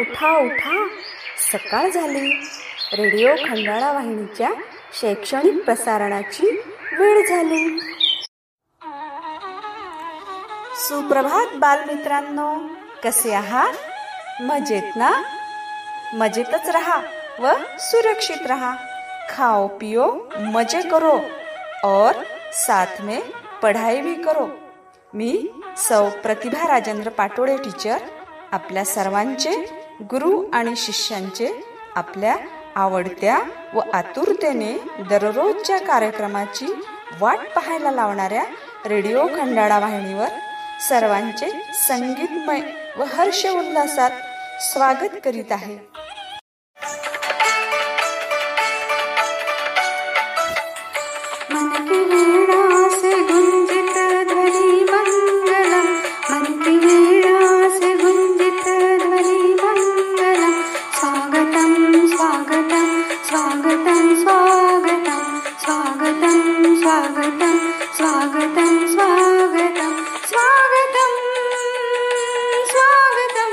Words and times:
उठा 0.00 0.38
उठा. 0.38 0.88
सकाळ 1.52 1.90
झाली. 1.90 2.30
रेडिओ 2.92 3.34
खंडाळा 3.34 3.92
वाहिनीच्या 3.92 4.50
शैक्षणिक 5.00 5.64
प्रसारणाची 5.64 6.60
वेळ 6.98 7.28
झाली. 7.28 7.80
सुप्रभात 10.76 11.46
बालमित्रांनो. 11.56 12.54
कसे 13.04 13.34
आहात? 13.34 13.72
मजेत 14.42 14.96
ना? 14.96 15.22
मजेतच 16.14 16.68
रहा 16.68 17.00
व 17.38 17.52
सुरक्षित 17.78 18.46
रहा. 18.46 18.76
खाओ 19.30 19.66
पियो 19.66 20.16
मजे 20.38 20.80
करो. 20.80 21.18
और 21.84 22.12
साथ 22.52 23.00
में 23.00 23.20
पढ़ाई 23.62 24.00
भी 24.00 24.14
करो. 24.14 24.48
मी 25.14 25.48
सौ 25.76 26.08
प्रतिभा 26.08 26.68
राजेंद्र 26.68 27.10
पाटोळे 27.10 27.56
टीचर. 27.56 27.98
आपल्या 28.52 28.84
सर्वांचे 28.84 29.79
गुरु 30.00 30.42
आणि 30.52 30.76
शिष्यांचे 30.76 31.64
आपल्या 31.96 32.36
आवडत्या 32.74 33.38
व 33.74 33.80
आतुरतेने 33.92 34.72
दररोजच्या 35.10 35.78
कार्यक्रमाची 35.78 36.66
वाट 37.20 37.38
पाहायला 37.38 37.90
लावणाऱ्या 37.90 38.44
रेडिओ 38.86 39.26
खंडाळा 39.26 39.78
वाहिनीवर 39.78 40.28
सर्वांचे 40.88 41.50
संगीतमय 41.88 42.60
व 42.98 43.04
हर्ष 43.14 43.46
उल्हासात 43.46 44.10
स्वागत 44.62 45.16
करीत 45.24 45.52
आहे. 45.52 45.78
स्वागतम 66.90 67.58
स्वागतम 67.96 68.86
स्वागतम 68.86 69.92
स्वागतम 70.30 71.12
स्वागतम 72.70 73.52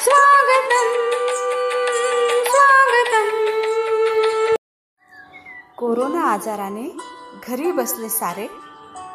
स्वागतम 0.00 0.90
स्वागतम. 2.50 3.30
कोरोना 5.76 6.22
आजाराने 6.32 6.96
घरी 7.48 7.72
बसले 7.72 8.08
सारे 8.08 8.46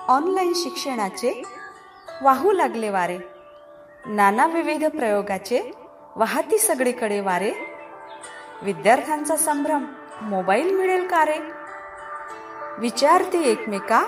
ऑनलाईन 0.07 0.53
शिक्षणाचे 0.55 1.41
वाहू 2.21 2.51
लागले 2.51 2.89
वारे 2.89 3.19
नाना 4.05 4.45
विविध 4.45 4.85
प्रयोगाचे 4.85 5.71
वाहती 6.15 6.57
सगळीकडे 6.57 7.19
वारे 7.19 7.51
विद्यार्थ्यांचा 8.63 9.37
संभ्रम 9.37 9.85
मोबाईल 10.21 10.75
मिळेल 10.75 11.07
का 11.07 11.25
रे? 11.25 11.60
विचारते 12.77 13.41
एकमेका 13.41 14.03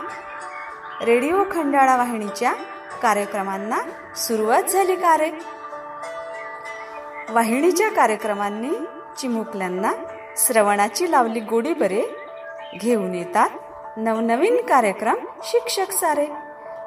रेडिओ 1.02 1.44
खंडाळा 1.52 1.96
वाहिनीच्या 1.96 2.54
कार्यक्रमांना 3.02 3.80
सुरुवात 4.16 4.64
झाली 4.64 4.96
का 4.96 5.18
रे? 5.18 5.32
वाहिनीच्या 7.30 7.90
कार्यक्रमांनी 7.90 8.70
चिमुकल्यांना 9.18 9.92
श्रवणाची 10.38 11.12
लावली 11.12 11.40
गोडी 11.40 11.74
बरे 11.74 12.04
घेऊन 12.76 13.16
येतात 13.16 13.50
नवनवीन 13.98 14.62
कार्यक्रम 14.62 15.16
शिक्षक 15.44 15.92
सारे. 15.92 16.26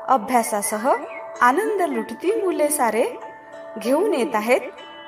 अभ्यासासह 0.08 0.94
आनंद 1.40 1.82
लुटती 1.82 2.40
मुले 2.44 2.68
सारे. 2.68 3.04
घेऊन 3.78 4.14
येत 4.14 4.34
आहेत 4.34 4.60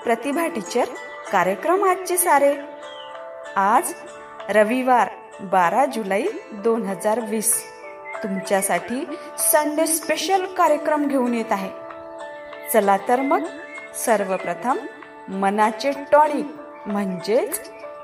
प्रतिभा 0.05 0.47
टीचर 0.47 0.85
कार्यक्रम 1.33 1.85
आजचे 1.85 2.17
सारे. 2.17 2.55
आज 3.57 3.93
रविवार 4.49 5.09
बारा 5.41 5.85
जुलै 5.87 6.23
दोन 6.53 6.83
हजार 6.83 7.21
वीस. 7.21 7.65
तुमच्यासाठी 8.23 9.05
संडे 9.39 9.87
स्पेशल 9.87 10.45
कार्यक्रम 10.55 11.07
घेऊन 11.07 11.35
येत 11.35 11.53
आहे. 11.53 11.71
चला 12.73 12.97
तर 13.09 13.21
मग 13.21 13.45
सर्वप्रथम 13.95 14.79
मनाचे 15.29 15.93
टॉनिक 16.13 16.47
म्हणजेच 16.87 17.61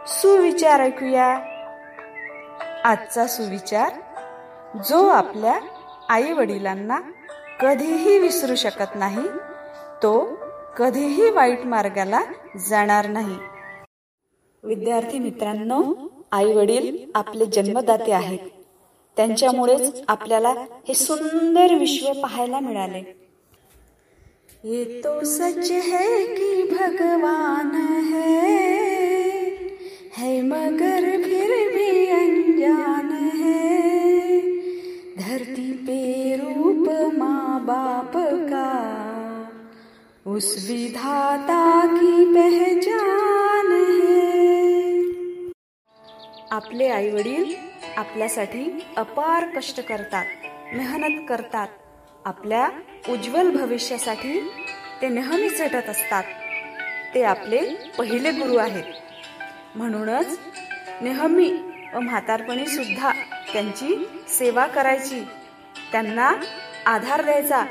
सुविचार 0.08 0.80
ऐकूया. 0.80 1.26
आजचा 2.84 3.26
सुविचार 3.26 3.92
जो 4.88 5.06
आपल्या 5.08 5.58
आई 6.08 6.32
वडिलांना 6.32 7.00
कधीही 7.60 8.18
विसरू 8.18 8.54
शकत 8.54 8.96
नाही 8.96 9.28
तो 10.02 10.38
कधीही 10.78 11.30
वाईट 11.30 11.66
मार्गाला 11.66 12.20
जाणार 12.68 13.06
नाही. 13.06 13.36
विद्यार्थी 14.64 15.18
मित्रांनो 15.18 15.82
आई 16.34 16.52
वडील 16.52 16.96
आपले 17.14 17.46
जन्मदाते 17.46 18.12
आहेत. 18.12 18.38
त्यांच्यामुळेच 19.16 20.02
आपल्याला 20.08 20.52
हे 20.88 20.94
सुंदर 20.94 21.74
विश्व 21.74 22.12
पाहायला 22.12 22.60
मिळाले. 22.60 23.02
ये 24.64 24.84
तो 25.04 25.12
सच 25.24 25.70
है 25.70 26.24
कि 26.26 26.62
भगवान 26.70 27.70
है 28.10 28.40
है 30.16 30.40
मगर 30.42 31.10
फिर 31.24 31.50
भी 31.74 32.06
अनजान 32.10 33.12
है। 33.34 34.40
धरती 35.18 35.70
पे 35.86 36.36
रूप 36.36 36.88
माँ 37.14 37.60
बाप 37.66 38.16
का 38.50 38.70
उस 40.26 40.54
विधाता 40.68 41.64
की 41.96 42.24
पहचान 42.34 43.53
आपले 46.54 46.88
आई 46.88 47.10
वडील 47.10 47.54
आपल्यासाठी 47.97 48.87
अपार 48.97 49.44
कष्ट 49.56 49.81
करतात 49.81 50.26
मेहनत 50.75 51.26
करतात. 51.28 51.69
आपल्या 52.25 52.69
उज्ज्वल 53.09 53.50
भविष्यासाठी 53.50 54.50
ते 55.03 55.09
नेहमी 55.09 55.48
झटत 55.48 55.88
असतात. 55.88 56.22
ते 57.14 57.22
आपले 57.22 57.75
पहिले 57.98 58.31
गुरु 58.31 58.56
आहेत. 58.56 58.84
म्हणूनच 59.75 60.38
नेहमी 61.00 61.54
व 61.94 62.00
म्हातारपणी 62.00 62.66
सुद्धा 62.66 63.12
त्यांची 63.53 64.09
सेवा 64.28 64.66
करायची. 64.66 65.25
त्यांना 65.93 66.32
आधार 66.87 67.25
द्यायचा. 67.25 67.64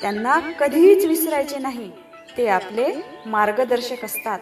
त्यांना 0.00 0.38
कधीच 0.38 1.04
विसरायचे 1.04 1.58
नाही. 1.58 1.90
ते 2.36 2.48
आपले 2.48 2.94
मार्गदर्शक 3.26 4.04
असतात. 4.04 4.38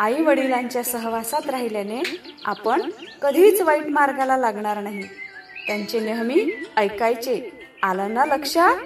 आई 0.00 0.22
वडिलांच्या 0.22 0.82
सहवासात 0.84 1.50
राहिल्याने 1.50 2.02
आपण 2.44 2.90
कधीच 3.22 3.60
वाईट 3.60 3.86
मार्गाला 3.86 4.36
लागणार 4.36 4.80
नाही. 4.80 5.02
त्यांचे 5.66 6.00
नेहमी 6.00 6.50
ऐकायचे. 6.76 7.40
आलं 7.82 8.14
ना 8.14 8.24
लक्षात? 8.24 8.76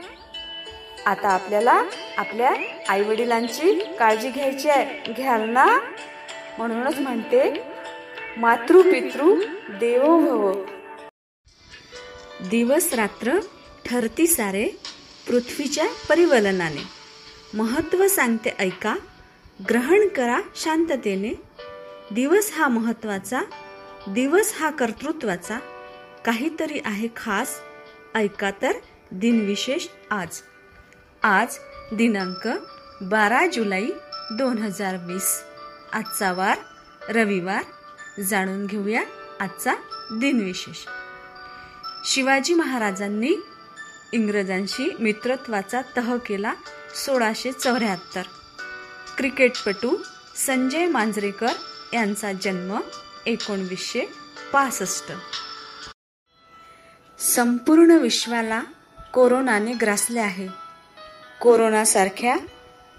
आता 1.06 1.28
आपल्याला 1.28 1.82
आपल्या 2.18 2.52
आई 2.88 3.02
वडिलांची 3.02 3.78
काळजी 3.98 4.30
घ्यायची 4.30 4.68
आहे. 4.68 5.12
घ्याल 5.12 5.48
ना? 5.50 5.66
म्हणूनच 6.58 6.98
म्हणते 6.98 7.62
मातृ 8.36 8.80
पितृ 8.82 9.32
देवो 9.80 10.18
भव 10.20 10.52
दिवस 12.50 12.92
रात्र 12.94 13.38
ठरती 13.84 14.26
सारे 14.26 14.68
पृथ्वीच्या 15.28 15.86
परिवलनाने. 16.08 16.82
महत्त्व 17.54 18.06
सांगते 18.08 18.50
ऐका 18.58 18.94
ग्रहण 19.68 20.08
करा 20.08 20.40
शांततेने. 20.54 21.34
दिवस 22.10 22.52
हा 22.52 22.68
महत्त्वाचा 22.68 23.40
दिवस 24.08 24.52
हा 24.56 24.70
कर्तृत्वाचा. 24.70 25.58
काहीतरी 26.24 26.80
आहे 26.84 27.08
खास. 27.16 27.60
ऐका 28.14 28.50
तर 28.62 28.72
दिनविशेष 29.10 29.86
आज. 30.10 30.40
आज 31.22 31.58
दिनांक 31.92 32.48
बारा 33.02 33.46
जुलै 33.46 33.86
दोन 34.32 34.58
हजार 34.58 34.96
वीस. 34.96 35.42
आजचा 35.92 36.32
वार 36.32 36.58
रविवार. 37.08 37.62
जाणून 38.22 38.66
घेऊया 38.66 39.02
आजचा 39.40 39.74
दिनविशेष. 40.12 40.78
शिवाजी 42.04 42.54
महाराजांनी 42.54 43.34
इंग्रजांशी 44.12 44.96
मित्रत्वाचा 45.00 45.80
तह 45.96 46.16
केला 46.16 46.54
सोळाशे 47.06 47.52
चौऱ्याहत्तर. 47.52 48.22
क्रिकेटपटू 49.16 49.96
संजय 50.46 50.86
मांजरेकर 50.86 51.48
यांचा 51.92 52.32
जन्म 52.32 52.78
एकोणवीसशे 53.26 54.00
पासष्ट. 54.52 55.12
संपूर्ण 57.18 57.90
विश्वाला 57.90 58.62
कोरोनाने 59.14 59.72
ग्रासले 59.72 60.20
आहे. 60.20 60.48
कोरोनासारख्या 61.40 62.36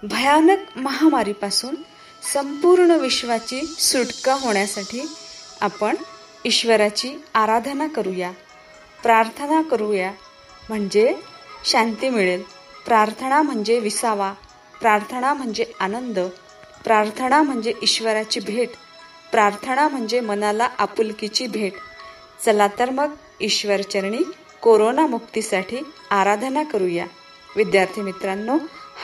भयानक 0.02 0.58
महामारीपासून 0.76 1.74
संपूर्ण 2.32 2.90
विश्वाची 2.90 3.62
सुटका 3.62 4.34
होण्यासाठी 4.34 5.08
आपण 5.60 5.96
ईश्वराची 6.44 7.14
आराधना 7.34 7.86
करूया 7.86 8.30
प्रार्थना 9.02 9.62
करूया. 9.62 10.12
म्हणजे 10.68 11.16
शांती 11.64 12.08
मिळेल. 12.08 12.42
प्रार्थना 12.86 13.42
म्हणजे 13.42 13.78
विसावा. 13.78 14.32
प्रार्थना 14.84 15.32
म्हणजे 15.34 15.64
आनंद 15.80 16.18
प्रार्थना 16.84 17.42
म्हणजे 17.42 17.72
ईश्वराची 17.82 18.40
भेट 18.40 18.70
प्रार्थना 19.32 19.88
म्हणजे 19.88 20.20
मनाला 20.20 20.68
आपुलकीची 20.78 21.46
भेट. 21.46 21.72
चला 22.44 22.66
तर 22.78 22.90
मग 22.90 23.14
ईश्वरचरणी 23.40 24.18
कोरोना 24.62 25.06
मुक्तीसाठी 25.06 25.80
आराधना 26.10 26.62
करूया. 26.62 27.06
विद्यार्थी 27.56 28.02
मित्रांनो 28.02 28.56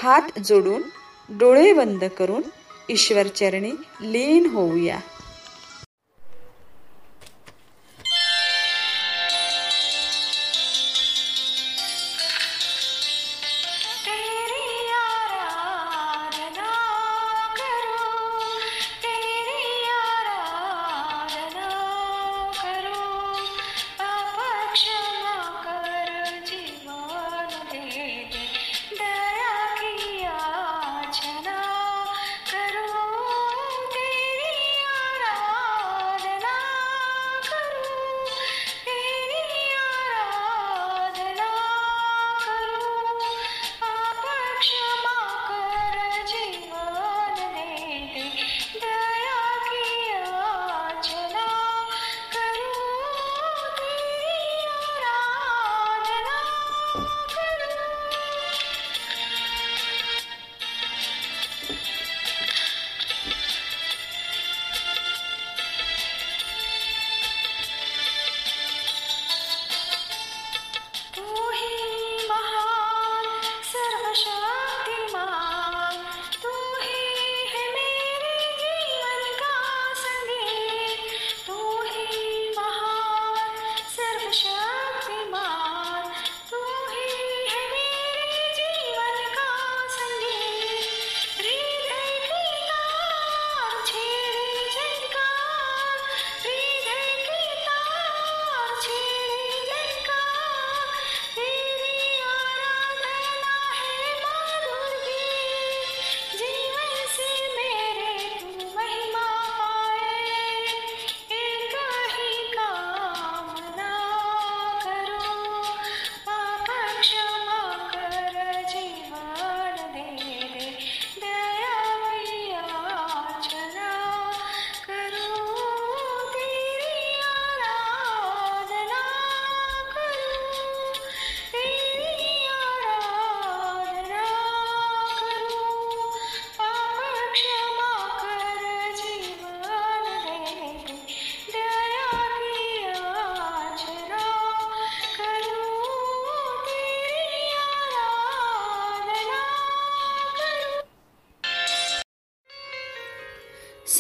हात 0.03 0.39
जोडून 0.39 0.83
डोळे 1.29 1.73
बंद 1.73 2.05
करून 2.05 2.43
ईश्वरचरणी 2.89 3.73
लीन 4.01 4.47
होऊया. 4.47 4.99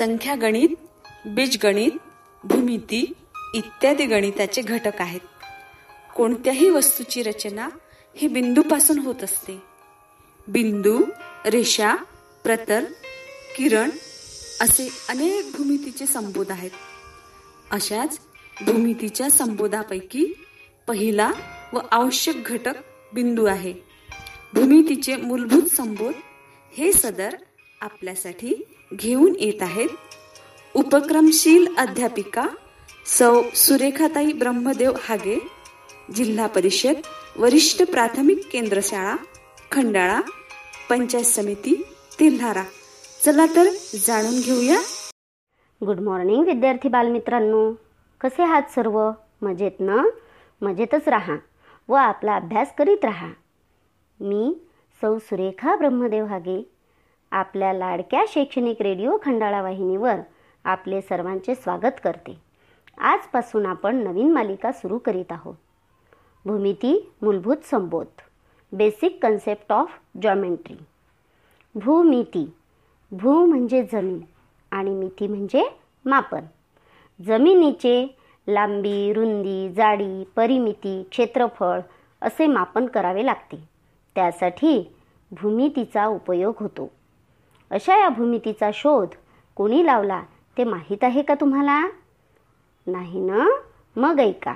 संख्या 0.00 0.34
गणित 0.34 0.68
बीजगणित 1.26 1.90
भूमिती 2.44 3.12
इत्यादी 3.54 4.06
गणिताचे 4.06 4.62
घटक 4.62 5.00
आहेत. 5.00 5.20
कोणत्याही 6.16 6.70
वस्तूची 6.70 7.22
रचना 7.22 7.68
ही 8.16 8.28
बिंदूपासून 8.28 8.98
होत 8.98 9.24
असते. 9.24 9.62
बिंदू 10.48 11.02
रेषा 11.46 11.94
प्रतल 12.44 12.84
किरण 13.56 13.90
असे 14.60 14.88
अनेक 15.08 15.44
भूमितीचे 15.56 16.06
संबोध 16.06 16.50
आहेत. 16.50 16.70
अशाच 17.70 18.18
भूमितीच्या 18.66 19.30
संबोधापैकी 19.30 20.44
पहिला 20.86 21.32
व 21.72 21.78
आवश्यक 21.90 22.44
घटक 22.44 22.74
बिंदू 23.12 23.44
आहे. 23.44 23.74
भूमितीचे 24.54 25.16
मूलभूत 25.16 25.62
संबोध 25.62 26.12
हे 26.72 26.92
सदर 26.92 27.36
आपल्यासाठी 27.80 28.69
घेऊन 28.94 29.32
येत 29.38 29.62
आहेत. 29.62 29.88
उपक्रमशील 30.74 31.76
अध्यापिका 31.76 32.46
सौ 33.06 33.42
सुरेखाताई 33.54 34.32
ब्रह्मदेव 34.32 34.92
हागे 35.00 35.48
जिल्हा 36.14 36.46
परिषद 36.46 36.92
वरिष्ठ 37.36 37.82
प्राथमिक 37.82 38.48
केंद्र 38.52 38.80
शाळा 38.82 39.16
खंडाळा 39.72 40.20
पंचायत 40.90 41.24
समिती 41.24 41.86
तेल्हारा. 42.20 42.62
चला 43.24 43.46
तर 43.46 43.68
जाणून 44.06 44.40
घेऊया. 44.40 44.80
गुड 45.86 46.00
मॉर्निंग 46.00 46.44
विद्यार्थी 46.44 46.88
बालमित्रांनो. 46.88 47.72
कसे 48.20 48.42
आहात 48.42 48.62
सर्व? 48.74 49.10
मजेत 49.42 49.70
ना? 49.80 50.02
मजेतच 50.62 51.08
राहा 51.08 51.36
व 51.88 51.94
आपला 51.94 52.34
अभ्यास 52.34 52.68
करीत 52.78 53.04
राहा. 53.04 53.28
मी 54.20 54.60
सौ 55.00 55.18
सुरेखा 55.18 55.76
ब्रह्मदेव 55.76 56.24
हागे 56.24 56.69
आपल्या 57.32 57.72
लाडक्या 57.72 58.24
शैक्षणिक 58.28 58.82
रेडिओ 58.82 59.16
खंडाळा 59.22 59.62
वाहिनीवर 59.62 60.14
आपले 60.64 61.00
सर्वांचे 61.00 61.54
स्वागत 61.54 62.00
करते. 62.04 62.38
आजपासून 62.98 63.66
आपण 63.66 63.96
नवीन 63.96 64.32
मालिका 64.32 64.72
सुरू 64.72 64.98
करीत 64.98 65.32
आहोत. 65.32 65.54
भूमिती 66.44 67.12
मूलभूत 67.22 67.56
संबोध. 67.56 68.06
बेसिक 68.72 69.18
कन्सेप्ट 69.22 69.72
ऑफ 69.72 69.92
जॉमेंट्री 70.22 70.76
भूमिती. 71.74 72.52
भू 73.12 73.44
म्हणजे 73.44 73.82
जमीन 73.92 74.20
आणि 74.70 74.90
मिती 74.90 75.26
म्हणजे 75.26 75.78
मापन. 76.04 76.42
जमिनीचे 77.22 78.16
लांबी 78.48 79.12
रुंदी 79.12 79.72
जाडी 79.72 80.24
परिमिती 80.36 81.02
क्षेत्रफळ 81.10 81.80
असे 82.22 82.46
मापन 82.46 82.86
करावे 82.86 83.26
लागते. 83.26 83.68
त्यासाठी 84.14 84.94
भूमितीचा 85.30 86.06
उपयोग 86.06 86.54
होतो. 86.60 86.90
अशा 87.70 87.96
या 87.96 88.08
भूमितीचा 88.08 88.70
शोध 88.74 89.08
कोणी 89.56 89.86
लावला 89.86 90.22
ते 90.58 90.64
माहीत 90.64 91.04
आहे 91.04 91.22
का 91.22 91.34
तुम्हाला? 91.34 91.88
नाही 92.86 93.20
ना? 93.20 93.46
मग 93.96 94.20
ऐका. 94.20 94.54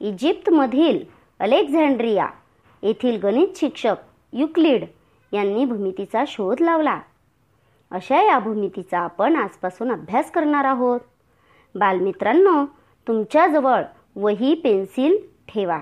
इजिप्तमधील 0.00 1.04
अलेक्झांड्रिया 1.40 2.26
येथील 2.82 3.20
गणित 3.20 3.48
शिक्षक 3.56 3.96
युक्लिड 4.32 4.84
यांनी 5.32 5.64
भूमितीचा 5.64 6.24
शोध 6.26 6.60
लावला. 6.60 7.00
अशा 7.90 8.22
या 8.22 8.38
भूमितीचा 8.38 8.98
आपण 8.98 9.36
आजपासून 9.36 9.92
अभ्यास 9.92 10.30
करणार 10.30 10.64
आहोत. 10.64 11.00
बालमित्रांनो 11.74 12.64
तुमच्याजवळ 13.08 13.82
वही 14.16 14.54
पेन्सिल 14.54 15.18
ठेवा. 15.48 15.80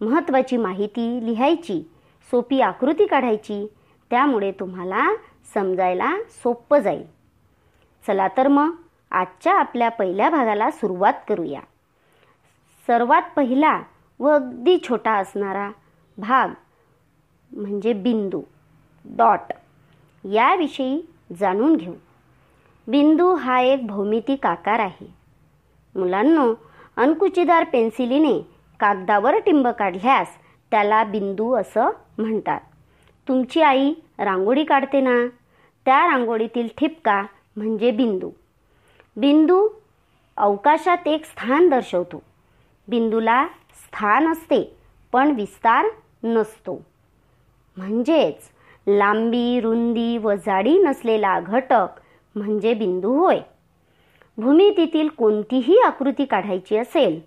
महत्त्वाची 0.00 0.56
माहिती 0.56 1.26
लिहायची 1.26 1.90
सोपी 2.30 2.60
आकृती 2.60 3.06
काढायची 3.06 3.66
त्यामुळे 4.10 4.52
तुम्हाला 4.52 5.14
समजायला 5.54 6.16
सोपं 6.42 6.78
जाईल. 6.78 7.04
चला 8.06 8.28
तर 8.28 8.48
मग 8.48 8.74
आजच्या 9.10 9.54
आपल्या 9.54 9.88
पहिल्या 9.88 10.30
भागाला 10.30 10.70
सुरुवात 10.70 11.12
करूया. 11.28 11.60
सर्वात 12.86 13.22
पहिला 13.36 13.82
व 14.20 14.28
अगदी 14.28 14.78
छोटा 14.88 15.12
असणारा 15.12 15.70
भाग 16.18 16.48
म्हणजे 17.56 17.92
बिंदू 17.92 18.42
डॉट. 19.04 19.52
याविषयी 20.24 21.02
जाणून 21.40 21.76
घेऊ. 21.76 21.94
बिंदू 22.86 23.34
हा 23.34 23.60
एक 23.60 23.86
भौमितिक 23.86 24.46
आकार 24.46 24.78
आहे. 24.78 25.14
मुलांनो 25.94 26.54
अंकुचीदार 26.96 27.64
पेन्सिलीने 27.64 28.40
कागदावर 28.80 29.38
टिंब 29.38 29.68
काढल्यास 29.68 30.28
त्याला 30.70 31.04
बिंदू 31.04 31.54
असं 31.54 31.84
म्हणतात. 32.18 32.60
तुमची 33.28 33.62
आई 33.62 33.94
रांगोळी 34.18 34.64
काढते 34.64 35.00
ना 35.00 35.26
त्या 35.86 36.04
रांगोळीतील 36.06 36.68
ठिपका 36.78 37.22
म्हणजे 37.56 37.90
बिंदू. 37.90 38.30
बिंदू 39.16 39.68
अवकाशात 40.36 41.08
एक 41.08 41.24
स्थान 41.24 41.68
दर्शवतो. 41.68 42.22
बिंदूला 42.88 43.46
स्थान 43.74 44.32
असते 44.32 44.76
पण 45.12 45.30
विस्तार 45.30 45.86
नसतो. 46.22 46.82
म्हणजेच 47.76 48.50
लांबी 48.86 49.60
रुंदी 49.60 50.18
व 50.18 50.34
जाडी 50.34 50.78
नसलेला 50.78 51.40
घटक 51.40 52.00
म्हणजे 52.34 52.74
बिंदू 52.74 53.12
होय. 53.18 53.40
भूमितीतील 54.38 55.08
कोणतीही 55.08 55.78
आकृती 55.78 56.24
काढायची 56.24 56.76
असेल 56.76 57.20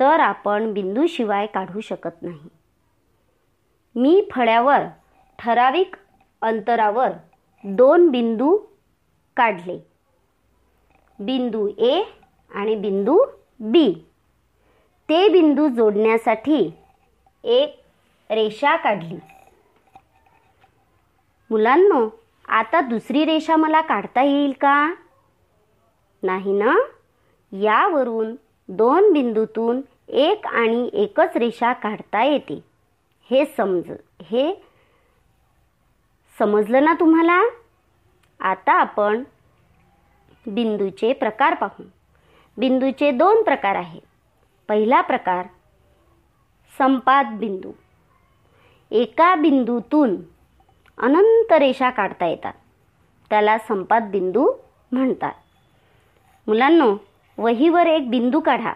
तर 0.00 0.20
आपण 0.20 0.72
बिंदूशिवाय 0.72 1.46
काढू 1.46 1.80
शकत 1.80 2.22
नाही. 2.22 2.48
मी 3.94 4.28
फळ्यावर 4.30 4.80
ठराविक 5.38 5.96
अंतरावर 6.42 7.08
दोन 7.64 8.08
बिंदू 8.10 8.56
काढले. 9.36 9.86
बिंदू 11.18 11.68
ए 11.78 12.02
आणि 12.54 12.76
बिंदू 12.76 13.18
बी. 13.60 14.06
ते 15.08 15.28
बिंदू 15.28 15.68
जोडण्यासाठी 15.68 16.72
एक 17.44 17.80
रेषा 18.30 18.76
काढली. 18.76 19.16
मुलांनो 21.50 22.08
आता 22.48 22.80
दुसरी 22.80 23.24
रेषा 23.24 23.56
मला 23.56 23.80
काढता 23.80 24.22
येईल 24.22 24.52
का? 24.52 24.94
नाही 26.22 26.52
ना? 26.52 26.76
यावरून 27.52 28.34
दोन 28.68 29.12
बिंदूतून 29.12 29.80
एक 30.08 30.46
आणि 30.46 30.90
एकच 30.92 31.36
रेषा 31.36 31.72
काढता 31.72 32.24
येते. 32.24 32.64
हे 33.30 33.44
समज 33.56 33.92
हे 34.22 34.69
समजलं 36.40 36.84
ना 36.84 36.94
तुम्हाला? 37.00 37.42
आता 38.40 38.72
आपण 38.72 39.22
बिंदूचे 40.46 41.12
प्रकार 41.12 41.54
पाहू. 41.54 41.84
बिंदूचे 42.56 43.10
दोन 43.10 43.42
प्रकार 43.42 43.74
आहेत. 43.74 44.00
पहिला 44.68 45.00
प्रकार 45.00 45.46
संपात 46.78 47.24
बिंदू. 47.24 47.72
एका 48.90 49.34
बिंदूतून 49.34 50.16
अनंत 50.98 51.52
रेषा 51.52 51.90
काढता 51.90 52.26
येतात. 52.26 52.52
त्याला 53.30 53.58
संपात 53.58 54.00
बिंदू 54.00 54.52
म्हणतात. 54.92 55.32
मुलांनो 56.46 56.96
वहीवर 57.38 57.86
एक 57.86 58.10
बिंदू 58.10 58.40
काढा 58.40 58.72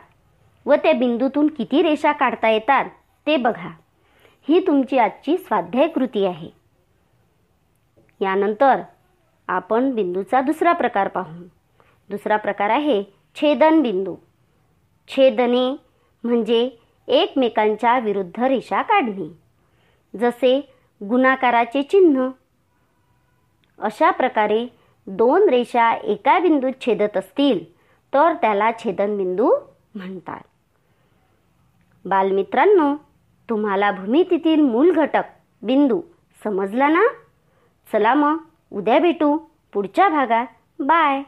व 0.67 0.75
त्या 0.75 0.93
बिंदूतून 0.93 1.47
किती 1.47 1.83
रेषा 1.83 2.13
काढता 2.13 2.49
येतात 2.49 2.85
ते 3.27 3.37
बघा. 3.37 3.71
ही 4.49 4.67
तुमची 4.67 4.99
आजची 4.99 5.39
स्वाध्याय 5.39 5.89
कृती 5.89 6.27
आहे. 6.27 6.64
यानंतर 8.25 8.81
आपण 9.49 9.91
बिंदूचा 9.95 10.41
दुसरा 10.41 10.73
प्रकार 10.73 11.09
पाहू. 11.09 11.45
दुसरा 12.11 12.37
प्रकार 12.37 12.71
आहे 12.71 13.03
छेदन 13.37 13.83
बिंदू 13.83 14.17
छेदने 15.09 15.71
म्हणजे 16.25 16.71
एकमेकांच्या 17.09 17.99
विरुद्ध 17.99 18.43
रेषा 18.43 18.83
काढणे. 18.83 19.29
जसे 20.19 20.53
गुणाकाराचे 21.03 21.83
चिन्ह. 21.83 22.29
अशा 23.79 24.11
प्रकारे 24.11 24.67
दोन 25.07 25.49
रेषा 25.49 25.93
एका 25.93 26.39
बिंदूत 26.39 26.73
छेदत 26.81 27.17
असतील 27.17 27.73
तर 28.15 28.33
त्याला 28.35 28.71
छेदनबिंदू 28.79 29.51
म्हणतात. 29.95 30.41
बालमित्रांनो 32.05 32.95
तुम्हाला 33.51 33.91
भूमितीतील 33.91 34.61
मूल 34.61 34.93
घटक 34.93 35.23
बिंदू 35.63 36.01
समजला 36.45 36.89
ना? 36.89 37.03
चला 37.93 38.15
मग. 38.15 38.45
उद्या 38.73 38.99
भेटू. 38.99 39.39
पुढच्या 39.73 40.09
भागात. 40.09 40.47
बाय. 40.79 41.23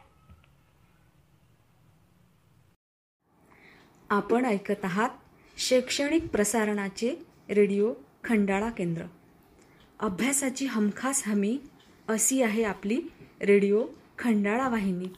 आपण 4.10 4.44
ऐकत 4.44 4.84
आहात 4.84 5.10
शैक्षणिक 5.56 6.26
प्रसारणाचे 6.26 7.26
रेडिओ 7.50 7.94
खंडाळा 8.24 8.70
केंद्र. 8.70 9.02
अभ्यासाची 10.00 10.66
हमखास 10.66 11.28
हमी 11.28 11.58
अशी 12.08 12.42
आहे 12.42 12.64
आपली 12.64 13.00
रेडिओ 13.40 13.86
खंडाळा 14.18 14.68
वाहिनी. 14.68 15.08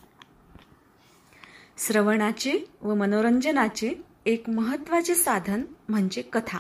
श्रवणाचे 1.79 2.59
व 2.83 2.95
मनोरंजनाचे 2.95 3.95
एक 4.27 4.51
महत्त्वाचे 4.51 5.15
साधन 5.15 5.63
म्हणजे 5.89 6.23
कथा 6.23 6.59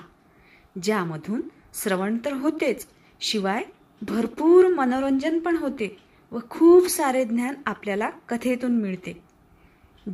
ज्यामधून 0.82 1.40
श्रवण 1.75 2.18
तर 2.25 2.32
होतेच 2.32 2.87
शिवाय 3.20 3.62
भरपूर 4.02 4.67
मनोरंजन 4.67 5.38
पण 5.38 5.57
होते 5.57 5.97
व 6.33 6.38
खूप 6.50 6.87
सारे 6.87 7.25
ज्ञान 7.25 7.55
आपल्याला 7.67 8.11
कथेतून 8.11 8.73
मिळते. 8.73 9.23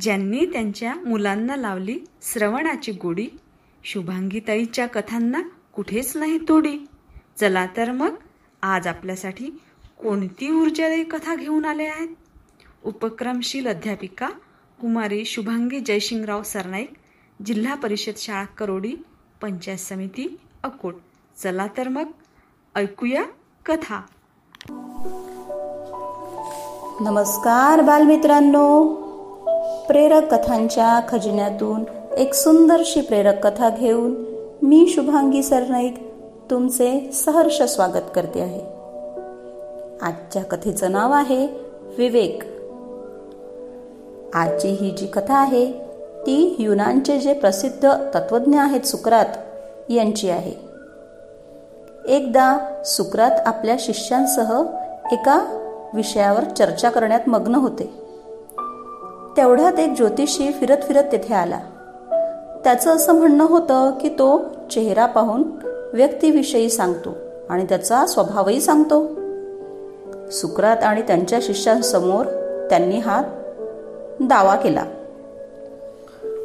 ज्यांनी 0.01 0.45
त्यांच्या 0.45 0.95
मुलांना 0.95 1.55
लावली 1.55 1.99
श्रवणाची 2.21 2.91
गोडी 2.91 3.27
शुभांगीताईच्या 3.83 4.85
कथांना 4.87 5.41
कुठेच 5.73 6.17
नाही 6.17 6.37
तोडी. 6.37 6.77
चला 7.37 7.65
तर 7.77 7.91
मग 7.91 8.15
आज 8.61 8.87
आपल्यासाठी 8.87 9.49
कोणती 9.99 10.51
ऊर्जादायी 10.51 11.03
कथा 11.03 11.35
घेऊन 11.35 11.65
आले 11.65 11.83
आहेत? 11.83 12.07
उपक्रमशील 12.83 13.67
अध्यापिका 13.67 14.29
कुमारी 14.81 15.25
शुभांगी 15.25 15.79
जयशिंगराव 15.79 16.43
सरनाईक 16.43 16.91
जिल्हा 17.45 17.75
परिषद 17.75 18.13
शाळा 18.17 18.45
करोडी 18.45 18.95
पंचायत 19.41 19.77
समिती 19.77 20.39
अकोट. 20.63 20.95
चला 21.37 21.67
तर 21.77 21.87
मग 21.87 22.11
ऐकूया 22.75 23.23
कथा. 23.69 24.01
नमस्कार 27.01 27.81
बालमित्रांनो. 27.81 28.83
प्रेरक 29.87 30.33
कथांच्या 30.33 30.99
खजिन्यातून 31.07 31.83
एक 32.17 32.33
सुंदरशी 32.33 33.01
प्रेरक 33.01 33.47
कथा 33.47 33.69
घेऊन 33.69 34.23
मी 34.61 34.87
शुभांगी 34.87 35.43
सरनाईक 35.43 36.13
तुमचे 36.51 37.11
सहर्ष 37.13 37.61
स्वागत 37.61 38.05
करते 38.15 38.41
आहे. 38.41 38.61
आजच्या 40.01 40.43
कथेचं 40.43 40.91
नाव 40.91 41.11
आहे 41.11 41.47
विवेक. 41.97 42.43
आजची 44.33 44.67
ही 44.67 44.91
जी 44.91 45.07
कथा 45.07 45.35
आहे 45.35 45.71
ती 46.27 46.55
युनानचे 46.59 47.19
जे 47.19 47.33
प्रसिद्ध 47.33 47.89
तत्वज्ञ 48.15 48.59
आहेत 48.59 48.81
सुकरात 48.81 49.35
यांची 49.89 50.29
आहे. 50.29 50.64
एकदा 52.07 52.57
सुकरात 52.85 53.31
आपल्या 53.45 53.75
शिष्यांसह 53.79 54.63
एका 55.11 55.45
विषयावर 55.93 56.43
चर्चा 56.43 56.89
करण्यात 56.89 57.29
मग्न 57.29 57.55
होते. 57.55 58.01
तेवढ्यात 59.37 59.79
एक 59.79 59.95
ज्योतिषी 59.95 60.51
फिरत 60.51 60.77
फिरत 60.83 61.03
तेथे 61.11 61.33
आला. 61.33 61.59
त्याचं 62.63 62.95
असं 62.95 63.13
म्हणणं 63.13 63.45
होतं 63.45 63.91
की 64.01 64.09
तो 64.09 64.41
चेहरा 64.71 65.05
पाहून 65.05 65.43
व्यक्तीविषयी 65.93 66.69
सांगतो 66.69 67.09
आणि 67.49 67.65
त्याचा 67.69 68.05
स्वभावही 68.05 68.61
सांगतो. 68.61 69.07
सुकरात 70.29 70.77
आणि 70.77 71.01
त्यांच्या 71.01 71.39
शिष्यांसमोर 71.41 72.25
त्यांनी 72.69 72.97
हा 72.97 73.21
दावा 74.19 74.55
केला. 74.55 74.83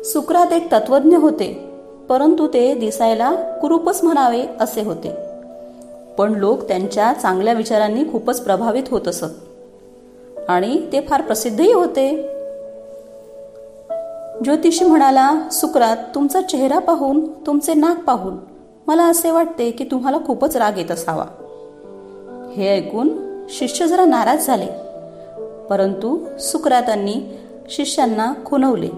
सुकरात 0.05 0.53
एक 0.53 0.73
तत्वज्ञ 0.73 1.17
होते 1.17 1.71
परंतु 2.09 2.49
ते 2.55 2.75
दिसायला 2.75 3.33
कुरूपच 3.33 4.01
म्हणावे 4.03 4.43
असे 4.61 4.83
होते. 4.83 5.30
पण 6.19 6.33
लोक 6.33 6.69
त्यांच्या 6.69 7.13
चांगल्या 7.13 7.55
विचारांनी 7.55 8.05
खूपच 8.13 8.41
प्रभावित 8.41 8.83
होत 8.91 9.09
असत. 9.09 9.25
आणि 10.49 10.89
ते 10.93 11.01
फार 11.01 11.23
प्रसिद्धही 11.23 11.73
होते. 11.73 12.37
ज्योतिषी 14.45 14.85
म्हणाला 14.85 15.49
सुकरात 15.53 15.97
तुमचा 16.15 16.41
चेहरा 16.41 16.79
पाहून 16.79 17.33
तुमचे 17.47 17.75
नाक 17.75 18.05
पाहून 18.05 18.37
मला 18.87 19.05
असे 19.05 19.31
वाटते 19.31 19.71
की 19.71 19.85
तुम्हाला 19.85 20.19
खूपच 20.27 20.57
राग 20.57 20.79
येत 20.79 20.91
असावा. 20.91 21.25
हे 22.57 22.77
ऐकून 22.77 23.09
शिष्य 23.49 23.87
जरा 23.87 24.05
नाराज 24.05 24.47
झाले. 24.47 24.67
परंतु 25.71 26.39
सुकरातांनी 26.39 27.39
शिष्यांना 27.71 28.33
खुनवले 28.47 28.89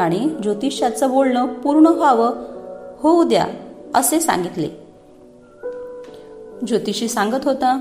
आणि 0.00 0.30
ज्योतिषाचं 0.42 1.10
बोलणं 1.10 1.46
पूर्ण 1.46 1.86
व्हावं 1.86 2.30
होऊ 2.98 3.24
द्या 3.24 3.46
असे 3.94 4.20
सांगितले. 4.20 4.85
ज्योतिषी 6.66 7.08
सांगत 7.08 7.44
होता 7.44 7.80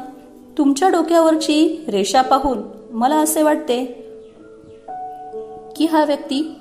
तुमच्या 0.58 0.90
डोक्यावरची 0.90 1.86
रेषा 1.88 2.22
पाहून 2.22 2.58
मला 2.92 3.16
असे 3.16 3.44
वाटते 3.44 3.86
की 5.76 5.86
हा 5.86 6.06
व्यक्ती 6.06 6.56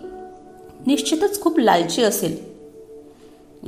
निश्चितच 0.86 1.40
खूप 1.40 1.58
लालची 1.58 2.02
असेल. 2.02 2.54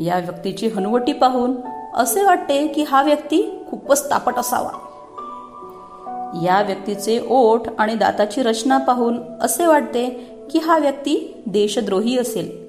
या 0.07 0.19
व्यक्तीची 0.19 0.67
हनुवटी 0.67 1.12
पाहून 1.12 1.53
असे 1.95 2.25
वाटते 2.25 2.67
की 2.67 2.83
हा 2.83 3.03
व्यक्ती 3.03 3.59
खूपच 3.71 4.11
तापट 4.11 4.35
असावा. 4.37 4.71
या 6.43 6.62
व्यक्तीचे 6.62 7.26
ओठ 7.29 7.61
आणि 7.79 7.95
दाताची 7.95 8.43
रचना 8.43 8.79
पाहून 8.79 9.19
असे 9.41 9.67
वाटते 9.67 10.07
की 10.50 10.59
हा 10.59 10.79
व्यक्ती 10.79 11.43
देशद्रोही 11.47 12.19
असेल. 12.19 12.67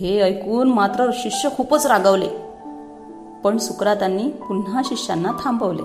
हे 0.00 0.20
ऐकून 0.20 0.68
मात्र 0.68 1.10
शिष्य 1.14 1.48
खूपच 1.56 1.86
रागवले. 1.86 2.45
पण 3.46 3.58
सुकरातांनी 3.58 4.28
पुन्हा 4.28 4.82
शिष्यांना 4.84 5.32
थांबवले. 5.44 5.82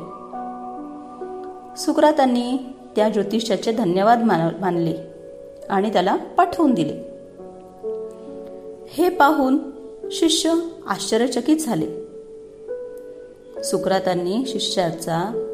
सुकरातांनी 1.77 2.57
त्या 2.95 3.09
ज्योतिषाचे 3.09 3.71
धन्यवाद 3.71 4.23
मान- 4.23 4.61
मानले 4.61 4.93
आणि 5.69 5.93
त्याला 5.93 6.15
पाठवून 6.15 6.73
दिले. 6.73 6.93
हे 8.89 9.09
पाहून 9.09 9.57
शिष्य 10.11 10.53
आश्चर्यचकित 10.87 11.57
झाले. 11.57 11.87
सुकरातांनी 13.63 14.43
शिष्याचा 14.47 15.47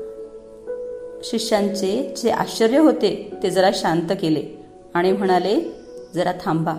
शिष्यांचे 1.24 2.14
जे 2.18 2.32
आश्चर्य 2.32 2.78
होते 2.78 3.34
ते 3.44 3.50
जरा 3.50 3.70
शांत 3.74 4.12
केले 4.22 4.66
आणि 4.94 5.12
म्हणाले 5.12 5.76
जरा 6.16 6.32
थांबा. 6.44 6.76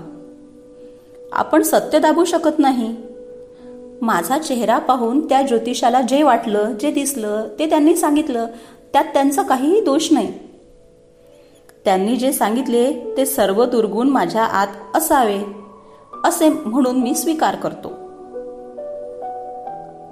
आपण 1.33 1.63
सत्य 1.63 1.99
दाबू 1.99 2.25
शकत 2.25 2.59
नाही. 2.59 3.08
माझा 4.03 4.39
चेहरा 4.39 4.79
पाहून 4.79 5.29
त्या 5.29 5.43
ज्योतिषाला 5.43 6.01
जे 6.01 6.23
वाटलं 6.23 6.73
जे 6.73 6.91
दिसलं 6.91 7.49
ते 7.59 7.69
त्यांनी 7.69 7.97
सांगितलं. 7.97 8.47
त्यात 8.93 9.05
त्यांचा 9.05 9.43
काहीही 9.43 9.81
दोष 9.81 10.09
नाही. 10.13 10.33
त्यांनी 11.85 12.17
जे 12.17 12.33
सांगितले 12.33 12.93
ते 13.17 13.27
सर्व 13.27 13.65
दुर्गुण 13.65 14.09
माझ्या 14.09 14.43
आत 14.43 14.67
असावे 14.95 15.41
असे 16.25 16.49
म्हणून 16.49 16.97
मी 16.97 17.15
स्वीकार 17.15 17.55
करतो. 17.55 17.89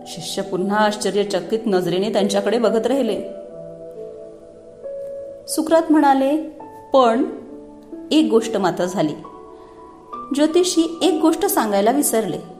शिष्य 0.06 0.42
पुन्हा 0.42 0.78
आश्चर्यचकित 0.78 1.58
नजरेने 1.66 2.12
त्यांच्याकडे 2.12 2.58
बघत 2.58 2.86
राहिले. 2.86 3.20
सुक्रात 5.48 5.82
म्हणाले 5.90 6.36
पण 6.92 7.24
एक 8.10 8.30
गोष्ट 8.30 8.56
मात्र 8.56 8.84
झाली. 8.84 9.12
ज्योतिषी 10.34 10.98
एक 11.02 11.20
गोष्ट 11.20 11.46
सांगायला 11.46 11.90
विसरले. 11.90 12.55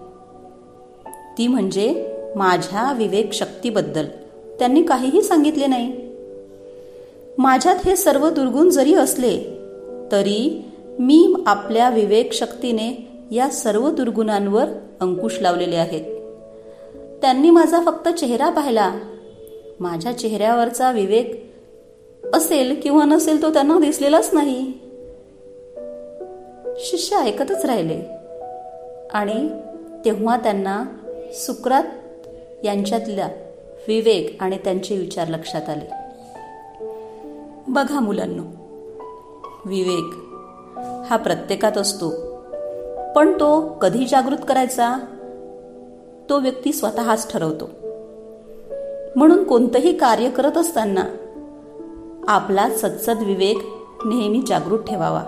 ती 1.39 1.47
म्हणजे 1.47 2.13
माझ्या 2.37 2.93
विवेक 2.93 3.33
शक्तीबद्दल. 3.33 4.05
त्यांनी 4.59 4.83
काहीही 4.83 5.23
सांगितले 5.23 5.67
नाही. 5.67 5.97
माझ्यात 7.39 7.77
हे 7.85 7.97
सर्व 7.97 8.31
दुर्गुण 8.31 8.71
जरी 8.71 8.95
असले 8.95 9.59
तरी 10.13 10.65
मी 10.99 11.35
आपल्या 11.47 11.91
विवेक 11.91 12.33
शक्तीने 12.33 13.09
या 13.31 13.49
सर्व 13.49 13.91
दुर्गुणांवर 13.91 14.65
अंकुश 15.01 15.39
लावलेले 15.41 15.77
आहेत. 15.77 16.05
त्यांनी 17.23 17.51
माझा 17.51 17.81
फक्त 17.87 18.09
चेहरा 18.09 18.49
पाहिला. 18.49 18.99
माझ्या 19.81 20.19
चेहऱ्यावरचा 20.19 20.91
विवेक 20.91 21.53
असेल 22.35 22.81
किंवा 22.83 23.05
नसेल 23.05 23.43
तो 23.43 23.53
त्यांना 23.53 23.79
दिसलेलाच 23.79 24.31
नाही. 24.33 24.73
शिष्य 26.77 27.17
ऐकतच 27.17 27.65
राहिले. 27.65 28.03
आणि 29.11 29.49
तेव्हा 30.05 30.37
त्यांना 30.37 30.85
सुक्रात 31.35 31.83
यांच्यातल्या 32.65 33.29
विवेक 33.89 34.37
आणि 34.41 34.59
त्यांचे 34.59 34.99
विचार 34.99 35.29
लक्षात 35.29 35.69
आले. 35.69 35.91
बघा 37.69 38.01
मुलांनो 38.01 38.43
विवेक 39.65 40.37
हा 41.11 41.17
प्रत्येकात 41.17 41.79
असतो. 41.79 42.13
पण 43.17 43.33
तो 43.33 43.61
कधी 43.61 44.07
जागृत 44.07 44.37
करायचा? 44.49 44.97
तो 46.31 46.39
व्यक्ती 46.39 46.73
स्वतःच 46.73 47.33
ठरवतो. 47.33 47.71
म्हणून 49.17 49.45
कोणतंही 49.45 49.99
कार्य 49.99 50.31
करत 50.31 50.59
असताना 50.59 51.05
आपला 52.29 52.69
सत्सद 52.71 53.23
विवेक 53.23 53.59
नेहमी 54.05 54.43
जागृत 54.47 54.79
ठेवावा. 54.79 55.25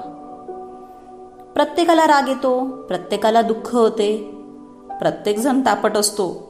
प्रत्येकाला 1.55 2.07
राग 2.07 2.29
येतो 2.29 2.65
प्रत्येकाला 2.65 3.43
दुःख 3.43 3.75
होते 3.75 4.38
प्रत्येकजण 4.99 5.61
तापट 5.61 5.97
असतो. 5.97 6.49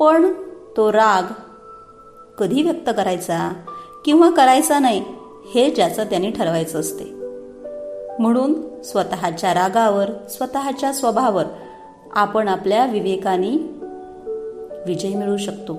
पण 0.00 0.32
तो 0.76 0.92
राग 0.92 1.22
कधी 2.38 2.62
व्यक्त 2.62 2.90
करायचा 2.96 3.52
किंवा 4.04 4.30
करायचा 4.30 4.78
नाही 4.78 5.04
हे 5.54 5.70
ज्याचं 5.70 6.04
त्यांनी 6.04 6.30
ठरवायचं 6.30 6.80
असते. 6.80 7.04
म्हणून 8.18 8.82
स्वतःच्या 8.82 9.54
रागावर 9.54 10.10
स्वतःच्या 10.30 10.92
स्वभावावर 10.92 11.44
आपण 12.12 12.48
आपल्या 12.48 12.86
विवेकाने 12.86 13.50
विजय 14.86 15.14
मिळवू 15.14 15.36
शकतो. 15.36 15.78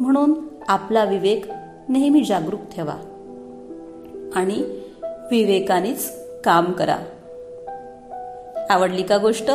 म्हणून 0.00 0.34
आपला 0.68 1.04
विवेक 1.04 1.44
नेहमी 1.88 2.24
जागरूक 2.24 2.60
ठेवा 2.76 2.94
आणि 4.34 4.62
विवेकानेच 5.30 6.12
काम 6.44 6.72
करा. 6.72 6.96
आवडली 8.70 9.02
का 9.02 9.18
गोष्ट? 9.18 9.50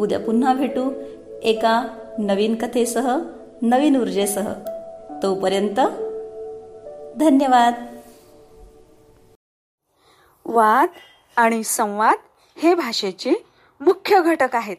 उद्या 0.00 0.18
पुन्हा 0.20 0.54
भेटू 0.54 0.92
एका 1.42 1.86
नवीन 2.18 2.54
कथेसह 2.54 3.18
नवीन 3.62 4.00
ऊर्जेसह. 4.00 4.52
तोपर्यंत 5.22 5.80
धन्यवाद. 7.18 7.74
वाद 10.44 10.88
आणि 11.36 11.64
संवाद 11.64 12.18
हे 12.56 12.74
भाषेचे 12.74 13.32
मुख्य 13.80 14.20
घटक 14.20 14.56
आहेत. 14.56 14.76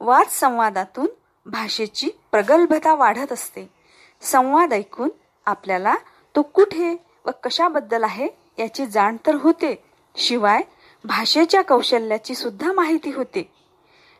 वाद 0.00 0.26
संवादातून 0.30 1.06
भाषेची 1.46 2.08
प्रगल्भता 2.30 2.94
वाढत 2.94 3.32
असते. 3.32 3.70
संवाद 4.20 4.72
ऐकून 4.72 5.08
आपल्याला 5.46 5.94
तो 6.36 6.42
कुठे 6.42 6.96
व 7.26 7.30
कशाबद्दल 7.42 8.02
आहे 8.02 8.28
याची 8.58 8.86
जाण 8.86 9.16
तर 9.26 9.34
होते. 9.34 9.84
शिवाय 10.16 10.60
भाषेच्या 11.04 11.62
कौशल्याची 11.62 12.34
सुद्धा 12.34 12.72
माहिती 12.72 13.10
होते. 13.12 13.50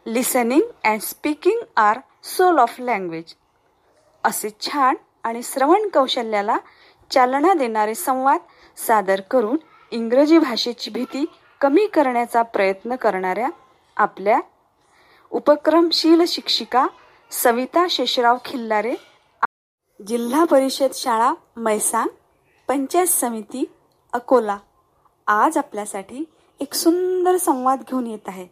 Listening 0.06 0.62
and 0.84 1.00
speaking 1.00 1.60
are 1.76 1.98
soul 2.24 2.58
of 2.58 2.80
language 2.80 3.34
असे 4.24 4.48
छान 4.60 4.94
आणि 5.24 5.42
श्रवण 5.42 5.88
कौशल्याला 5.88 6.56
चालना 7.10 7.52
देणारे 7.54 7.94
संवाद 7.94 8.40
सादर 8.76 9.20
करून 9.20 9.56
इंग्रजी 9.90 10.38
भाषेची 10.38 10.90
भीती 10.90 11.24
कमी 11.60 11.86
करण्याचा 11.86 12.42
प्रयत्न 12.42 12.96
करणाऱ्या 12.96 13.48
आपल्या 13.96 14.40
उपक्रमशील 15.30 16.24
शिक्षिका 16.28 16.86
सविता 17.30 17.86
शेषराव 17.90 18.36
खिल्लारे 18.44 18.94
जिल्हा 20.00 20.44
परिषद 20.44 20.94
शाळा 20.94 21.32
मैसांग 21.56 22.08
पंचायत 22.68 23.06
समिती 23.06 23.64
अकोला. 24.12 24.56
आज 25.26 25.58
आपल्यासाठी 25.58 26.24
एक 26.60 26.74
सुंदर 26.74 27.36
संवाद 27.36 27.80
घेऊन 27.80 28.06
येत 28.06 28.28
आहे. 28.28 28.46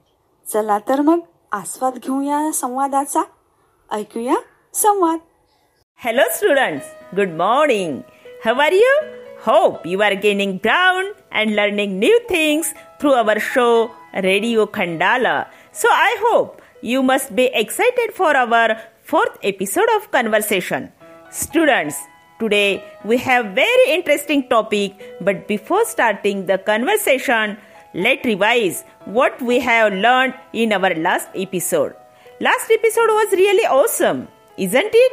चला 0.46 0.78
तर 0.88 1.00
मग 1.00 1.20
आस्वाद 1.52 1.98
घेऊया 1.98 2.50
संवादाचा. 2.54 3.22
ऐकूया 3.90 4.34
संवाद. 4.74 5.18
Hello 6.00 6.22
student 6.32 7.14
good 7.16 7.30
morning 7.38 8.00
have 8.46 8.60
are 8.60 8.72
you 8.72 8.98
hope 9.46 9.86
you 9.86 10.00
are 10.00 10.12
gaining 10.22 10.56
ground 10.64 11.12
and 11.32 11.54
learning 11.54 11.98
new 11.98 12.18
things 12.30 12.72
through 13.00 13.12
our 13.12 13.38
show 13.40 13.66
radio 14.22 14.66
Khandala 14.74 15.42
so 15.74 15.88
I 15.88 16.14
hope 16.20 16.56
you 16.82 17.02
must 17.02 17.32
be 17.32 17.44
excited 17.54 18.12
for 18.18 18.36
our 18.36 18.72
fourth 19.06 19.44
episode 19.44 19.90
of 19.90 20.08
conversation 20.12 20.86
students 21.32 21.96
today 22.40 22.66
we 23.04 23.16
have 23.16 23.42
very 23.54 23.90
interesting 23.92 24.42
topic 24.50 25.08
but 25.20 25.36
before 25.48 25.82
starting 25.84 26.44
the 26.44 26.52
conversation 26.66 27.54
let's 27.94 28.24
revise 28.24 28.85
what 29.05 29.40
we 29.42 29.61
have 29.61 29.92
learned 29.92 30.35
in 30.53 30.72
our 30.72 30.94
last 30.94 31.29
episode. 31.35 31.94
Last 32.40 32.70
episode 32.70 33.09
was 33.09 33.33
really 33.33 33.66
awesome, 33.66 34.29
isn't 34.57 34.94
it? 34.94 35.12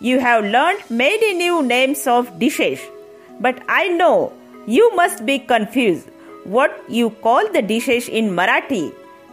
You 0.00 0.18
have 0.18 0.44
learned 0.44 0.80
many 0.90 1.34
new 1.34 1.62
names 1.62 2.06
of 2.06 2.38
dishes, 2.38 2.80
but 3.40 3.62
I 3.68 3.88
know 3.88 4.32
you 4.66 4.94
must 4.96 5.24
be 5.24 5.38
confused 5.38 6.10
what 6.44 6.78
you 6.88 7.10
call 7.10 7.50
the 7.52 7.62
dishes 7.62 8.08
in 8.08 8.30
Marathi. 8.30 8.92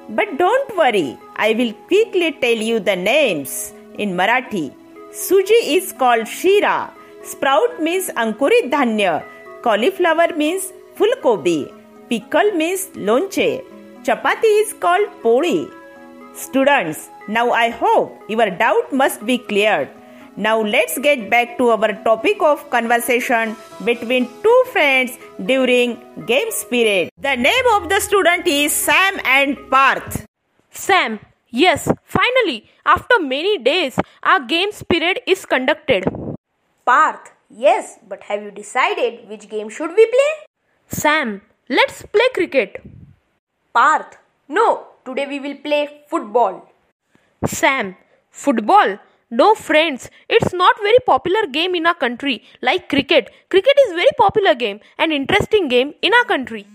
But 0.10 0.38
don't 0.38 0.78
worry, 0.78 1.18
I 1.36 1.54
will 1.54 1.74
quickly 1.88 2.32
tell 2.34 2.56
you 2.56 2.80
the 2.80 2.96
names 2.96 3.74
in 3.98 4.12
Marathi. 4.12 4.74
Suji 5.12 5.76
is 5.76 5.92
called 5.92 6.28
Shira, 6.28 6.92
sprout 7.24 7.82
means 7.82 8.08
Ankurit 8.10 8.72
Dhanya, 8.72 9.24
cauliflower 9.62 10.34
means 10.36 10.72
Fulkobi, 10.96 11.70
pickle 12.12 12.52
means 12.60 12.88
Lonche, 13.08 13.64
chapati 14.04 14.52
is 14.62 14.74
called 14.74 15.08
Pori. 15.24 15.72
Students, 16.36 17.10
now 17.30 17.52
I 17.52 17.70
hope 17.70 18.20
your 18.28 18.50
doubt 18.50 18.92
must 18.92 19.26
be 19.26 19.38
cleared. 19.38 19.90
Now 20.36 20.62
let's 20.62 20.98
get 20.98 21.30
back 21.30 21.58
to 21.58 21.70
our 21.70 21.94
topic 22.04 22.42
of 22.42 22.70
conversation 22.70 23.56
between 23.86 24.28
two 24.44 24.64
friends 24.74 25.18
during 25.46 26.02
game 26.26 26.52
period. 26.70 27.12
The 27.18 27.36
name 27.36 27.68
of 27.76 27.88
the 27.88 28.02
student 28.02 28.46
is 28.46 28.74
Sam 28.74 29.20
and 29.24 29.58
Parth. 29.70 30.26
Sam, 30.70 31.20
yes, 31.50 31.90
finally, 32.04 32.70
after 32.86 33.22
many 33.22 33.58
days, 33.58 33.98
our 34.24 34.42
games 34.42 34.84
period 34.84 35.22
is 35.26 35.46
conducted. 35.46 36.04
Parth, 36.86 37.32
yes, 37.50 38.00
but 38.06 38.24
have 38.24 38.44
you 38.44 38.52
decided 38.52 39.30
which 39.30 39.48
game 39.48 39.70
should 39.70 39.92
we 39.92 40.06
play? 40.06 40.34
Sam, 40.88 41.42
let's 41.78 42.02
play 42.14 42.28
cricket. 42.34 42.82
Parth, 43.74 44.18
no, 44.50 44.88
today 45.06 45.26
we 45.26 45.40
will 45.40 45.56
play 45.56 46.04
football. 46.10 46.70
Sam, 47.46 47.96
football? 48.30 48.98
No 49.30 49.56
friends, 49.56 50.10
it's 50.28 50.54
not 50.54 50.76
very 50.80 51.00
popular 51.06 51.48
game 51.50 51.74
in 51.74 51.86
our 51.86 51.94
country 51.94 52.44
like 52.62 52.90
cricket. 52.90 53.30
Cricket 53.50 53.78
is 53.86 53.94
very 53.94 54.14
popular 54.18 54.54
game 54.54 54.82
and 54.98 55.14
interesting 55.14 55.70
game 55.70 55.94
in 56.02 56.14
our 56.14 56.26
country. 56.26 56.68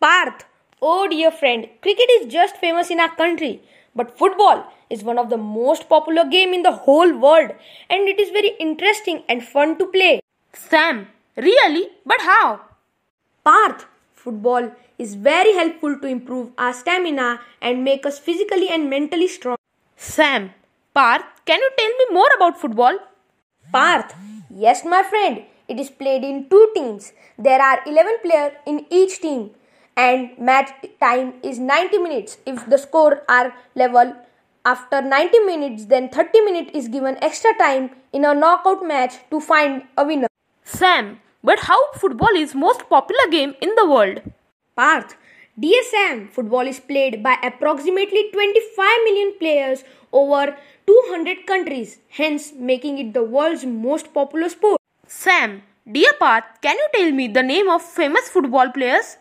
Parth, 0.00 0.44
oh 0.82 1.08
dear 1.08 1.30
friend, 1.30 1.66
cricket 1.80 2.10
is 2.18 2.30
just 2.30 2.58
famous 2.58 2.90
in 2.90 3.00
our 3.00 3.16
country, 3.16 3.62
but 3.94 4.18
football 4.18 4.70
is 4.90 5.02
one 5.02 5.16
of 5.16 5.30
the 5.30 5.38
most 5.38 5.88
popular 5.88 6.26
game 6.26 6.52
in 6.52 6.62
the 6.62 6.72
whole 6.72 7.16
world 7.16 7.52
and 7.88 8.06
it 8.06 8.20
is 8.20 8.28
very 8.28 8.52
interesting 8.60 9.22
and 9.30 9.42
fun 9.42 9.78
to 9.78 9.86
play. 9.86 10.20
Sam, 10.52 11.08
really? 11.36 11.88
But 12.04 12.20
how? 12.20 12.60
Parth, 13.42 13.86
football 14.24 14.70
is 14.98 15.14
very 15.14 15.54
helpful 15.54 15.98
to 16.02 16.06
improve 16.16 16.50
our 16.58 16.72
stamina 16.72 17.40
and 17.60 17.84
make 17.84 18.06
us 18.06 18.18
physically 18.18 18.68
and 18.68 18.90
mentally 18.90 19.28
strong. 19.28 19.58
Sam, 19.96 20.50
Parth, 20.94 21.24
can 21.44 21.60
you 21.60 21.70
tell 21.78 21.92
me 22.00 22.06
more 22.12 22.30
about 22.36 22.60
football? 22.60 22.98
Parth, 23.72 24.14
yes, 24.50 24.84
my 24.84 25.02
friend, 25.02 25.42
it 25.68 25.80
is 25.80 25.90
played 25.90 26.24
in 26.24 26.48
two 26.48 26.70
teams. 26.74 27.12
There 27.38 27.60
are 27.60 27.80
11 27.86 28.18
players 28.22 28.52
in 28.66 28.86
each 28.90 29.20
team, 29.20 29.50
and 29.96 30.30
match 30.38 30.70
time 31.00 31.34
is 31.42 31.58
90 31.58 31.98
minutes. 31.98 32.38
If 32.46 32.68
the 32.68 32.78
score 32.78 33.22
are 33.28 33.54
level 33.74 34.14
after 34.64 35.02
90 35.02 35.38
minutes, 35.40 35.86
then 35.86 36.08
30 36.08 36.40
minutes 36.40 36.70
is 36.74 36.88
given 36.88 37.18
extra 37.22 37.52
time 37.58 37.90
in 38.12 38.24
a 38.24 38.34
knockout 38.34 38.86
match 38.86 39.14
to 39.30 39.40
find 39.40 39.82
a 39.96 40.04
winner. 40.04 40.28
Sam, 40.64 41.20
but 41.44 41.60
how 41.68 41.78
football 41.92 42.34
is 42.34 42.54
most 42.54 42.88
popular 42.88 43.26
game 43.30 43.54
in 43.60 43.74
the 43.76 43.88
world? 43.88 44.22
Parth, 44.74 45.16
dear 45.60 45.82
Sam, 45.90 46.28
football 46.28 46.66
is 46.66 46.80
played 46.80 47.22
by 47.22 47.36
approximately 47.42 48.30
25 48.32 49.04
million 49.04 49.34
players 49.38 49.84
over 50.10 50.56
200 50.86 51.46
countries, 51.46 51.98
hence 52.08 52.52
making 52.54 52.98
it 52.98 53.12
the 53.12 53.22
world's 53.22 53.66
most 53.66 54.14
popular 54.14 54.48
sport. 54.48 54.80
Sam, 55.06 55.62
dear 55.90 56.14
Parth, 56.18 56.44
can 56.62 56.76
you 56.76 56.88
tell 56.94 57.12
me 57.12 57.28
the 57.28 57.42
name 57.42 57.68
of 57.68 57.82
famous 57.82 58.28
football 58.30 58.70
players? 58.70 59.18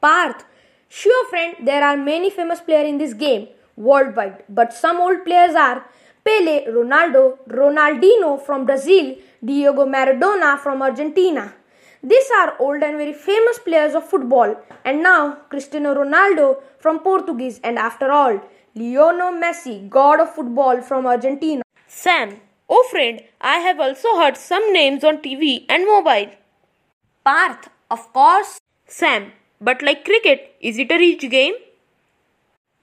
Parth, 0.00 0.44
sure 0.88 1.28
friend, 1.28 1.54
there 1.62 1.84
are 1.84 1.96
many 1.96 2.30
famous 2.30 2.60
players 2.60 2.88
in 2.88 2.98
this 2.98 3.12
game 3.12 3.48
worldwide, 3.76 4.42
but 4.48 4.72
some 4.72 5.00
old 5.00 5.24
players 5.24 5.54
are 5.54 5.84
Pele, 6.24 6.66
Ronaldo, 6.66 7.38
Ronaldinho 7.48 8.40
from 8.44 8.66
Brazil, 8.66 9.16
Diego 9.44 9.86
Maradona 9.86 10.58
from 10.58 10.82
Argentina. 10.82 11.54
These 12.02 12.30
are 12.38 12.56
old 12.60 12.82
and 12.82 12.96
very 12.96 13.12
famous 13.12 13.58
players 13.58 13.94
of 13.94 14.08
football, 14.08 14.54
and 14.84 15.02
now 15.02 15.38
Cristiano 15.50 15.94
Ronaldo 15.94 16.62
from 16.78 17.00
Portuguese, 17.00 17.60
and 17.64 17.78
after 17.78 18.12
all, 18.12 18.40
Lionel 18.74 19.32
Messi, 19.32 19.88
god 19.88 20.20
of 20.20 20.32
football 20.34 20.80
from 20.80 21.06
Argentina. 21.06 21.62
Sam, 21.88 22.40
oh 22.68 22.86
friend, 22.90 23.20
I 23.40 23.58
have 23.58 23.80
also 23.80 24.16
heard 24.16 24.36
some 24.36 24.72
names 24.72 25.02
on 25.02 25.18
TV 25.18 25.64
and 25.68 25.86
mobile. 25.86 26.30
Parth, 27.24 27.68
of 27.90 28.12
course. 28.12 28.58
Sam, 28.86 29.32
but 29.60 29.82
like 29.82 30.04
cricket, 30.04 30.54
is 30.60 30.78
it 30.78 30.92
a 30.92 30.98
rich 30.98 31.28
game? 31.28 31.54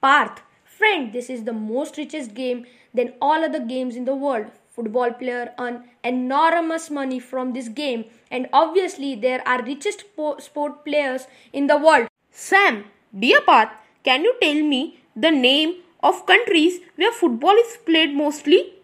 Parth, 0.02 0.42
friend, 0.64 1.12
this 1.12 1.30
is 1.30 1.44
the 1.44 1.54
most 1.54 1.96
richest 1.96 2.34
game 2.34 2.66
than 2.92 3.14
all 3.20 3.42
other 3.42 3.60
games 3.60 3.96
in 3.96 4.04
the 4.04 4.14
world. 4.14 4.46
Football 4.76 5.14
player 5.14 5.52
earn 5.58 5.84
enormous 6.04 6.90
money 6.90 7.18
from 7.18 7.52
this 7.54 7.68
game, 7.68 8.04
and 8.30 8.48
obviously 8.52 9.14
there 9.14 9.42
are 9.48 9.62
richest 9.62 10.04
po- 10.14 10.38
sport 10.38 10.84
players 10.84 11.26
in 11.52 11.66
the 11.66 11.78
world. 11.78 12.08
Sam, 12.30 12.84
dear 13.18 13.40
path 13.40 13.72
can 14.04 14.22
you 14.22 14.34
tell 14.40 14.62
me 14.62 15.00
the 15.16 15.30
name 15.30 15.76
of 16.00 16.26
countries 16.26 16.80
where 16.96 17.10
football 17.10 17.56
is 17.66 17.78
played 17.84 18.14
mostly? 18.14 18.74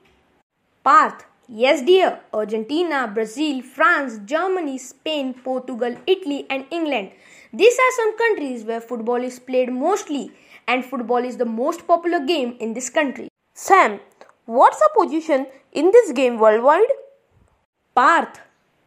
path 0.85 1.27
yes 1.49 1.83
dear, 1.83 2.21
Argentina, 2.33 3.07
Brazil, 3.07 3.63
France, 3.63 4.19
Germany, 4.25 4.79
Spain, 4.79 5.35
Portugal, 5.35 5.97
Italy, 6.07 6.47
and 6.51 6.65
England. 6.71 7.11
These 7.53 7.79
are 7.85 7.93
some 7.97 8.17
countries 8.19 8.65
where 8.65 8.81
football 8.81 9.23
is 9.23 9.39
played 9.39 9.71
mostly, 9.71 10.33
and 10.67 10.85
football 10.85 11.25
is 11.25 11.37
the 11.37 11.45
most 11.45 11.87
popular 11.87 12.21
game 12.21 12.57
in 12.59 12.73
this 12.73 12.89
country. 12.89 13.29
Sam, 13.55 14.01
what's 14.47 14.79
the 14.79 14.91
position 14.99 15.47
in 15.73 15.91
this 15.91 16.13
game 16.13 16.39
worldwide? 16.39 16.93
Parth, 17.95 18.41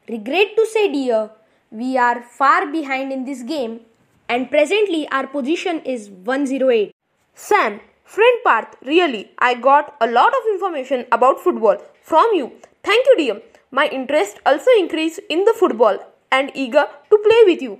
regret 0.09 0.55
to 0.55 0.65
say, 0.65 0.91
dear, 0.91 1.31
we 1.71 1.97
are 1.97 2.21
far 2.21 2.71
behind 2.71 3.11
in 3.11 3.25
this 3.25 3.43
game, 3.43 3.81
and 4.27 4.49
presently 4.49 5.07
our 5.09 5.27
position 5.27 5.81
is 5.81 6.09
108. 6.09 6.93
Sam, 7.33 7.79
friend 8.03 8.39
Parth, 8.43 8.75
really, 8.83 9.31
I 9.39 9.55
got 9.55 9.95
a 10.01 10.07
lot 10.07 10.33
of 10.33 10.53
information 10.53 11.05
about 11.11 11.39
football 11.39 11.77
from 12.01 12.27
you. 12.33 12.53
Thank 12.83 13.05
you, 13.07 13.17
dear. 13.17 13.41
My 13.71 13.87
interest 13.87 14.39
also 14.45 14.71
increased 14.77 15.19
in 15.29 15.43
the 15.45 15.53
football 15.53 15.99
and 16.31 16.51
eager 16.53 16.87
to 17.09 17.17
play 17.17 17.41
with 17.45 17.61
you. 17.61 17.79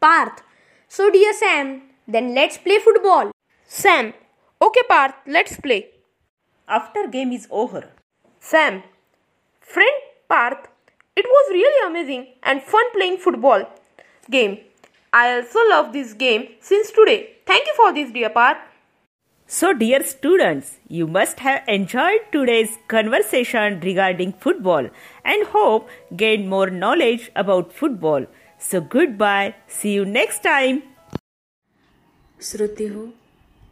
Parth, 0.00 0.42
so 0.88 1.10
dear 1.10 1.32
Sam, 1.32 1.82
then 2.06 2.34
let's 2.34 2.58
play 2.58 2.78
football. 2.78 3.30
Sam, 3.66 4.14
okay, 4.62 4.82
Parth, 4.88 5.14
let's 5.26 5.58
play 5.60 5.88
After 6.67 7.07
game 7.07 7.31
is 7.31 7.47
over, 7.51 7.89
Sam, 8.39 8.83
friend 9.61 9.95
Parth, 10.29 10.67
it 11.15 11.25
was 11.25 11.51
really 11.51 11.87
amazing 11.87 12.27
and 12.43 12.61
fun 12.61 12.91
playing 12.93 13.17
football 13.17 13.65
game. 14.29 14.59
I 15.11 15.35
also 15.35 15.59
love 15.69 15.93
this 15.93 16.13
game 16.13 16.47
since 16.59 16.91
today. 16.91 17.35
Thank 17.45 17.67
you 17.67 17.73
for 17.75 17.93
this, 17.93 18.11
dear 18.11 18.29
Parth. 18.29 18.57
So, 19.45 19.73
dear 19.73 20.03
students, 20.03 20.77
you 20.87 21.05
must 21.05 21.39
have 21.41 21.61
enjoyed 21.67 22.21
today's 22.31 22.77
conversation 22.87 23.79
regarding 23.81 24.33
football 24.33 24.87
and 25.23 25.47
hope 25.47 25.89
gained 26.15 26.49
more 26.49 26.69
knowledge 26.69 27.29
about 27.35 27.73
football. 27.73 28.25
So, 28.57 28.81
goodbye. 28.81 29.55
See 29.67 29.93
you 29.93 30.05
next 30.05 30.41
time. 30.43 30.81
श्रोते 32.41 32.87
हो 32.87 33.05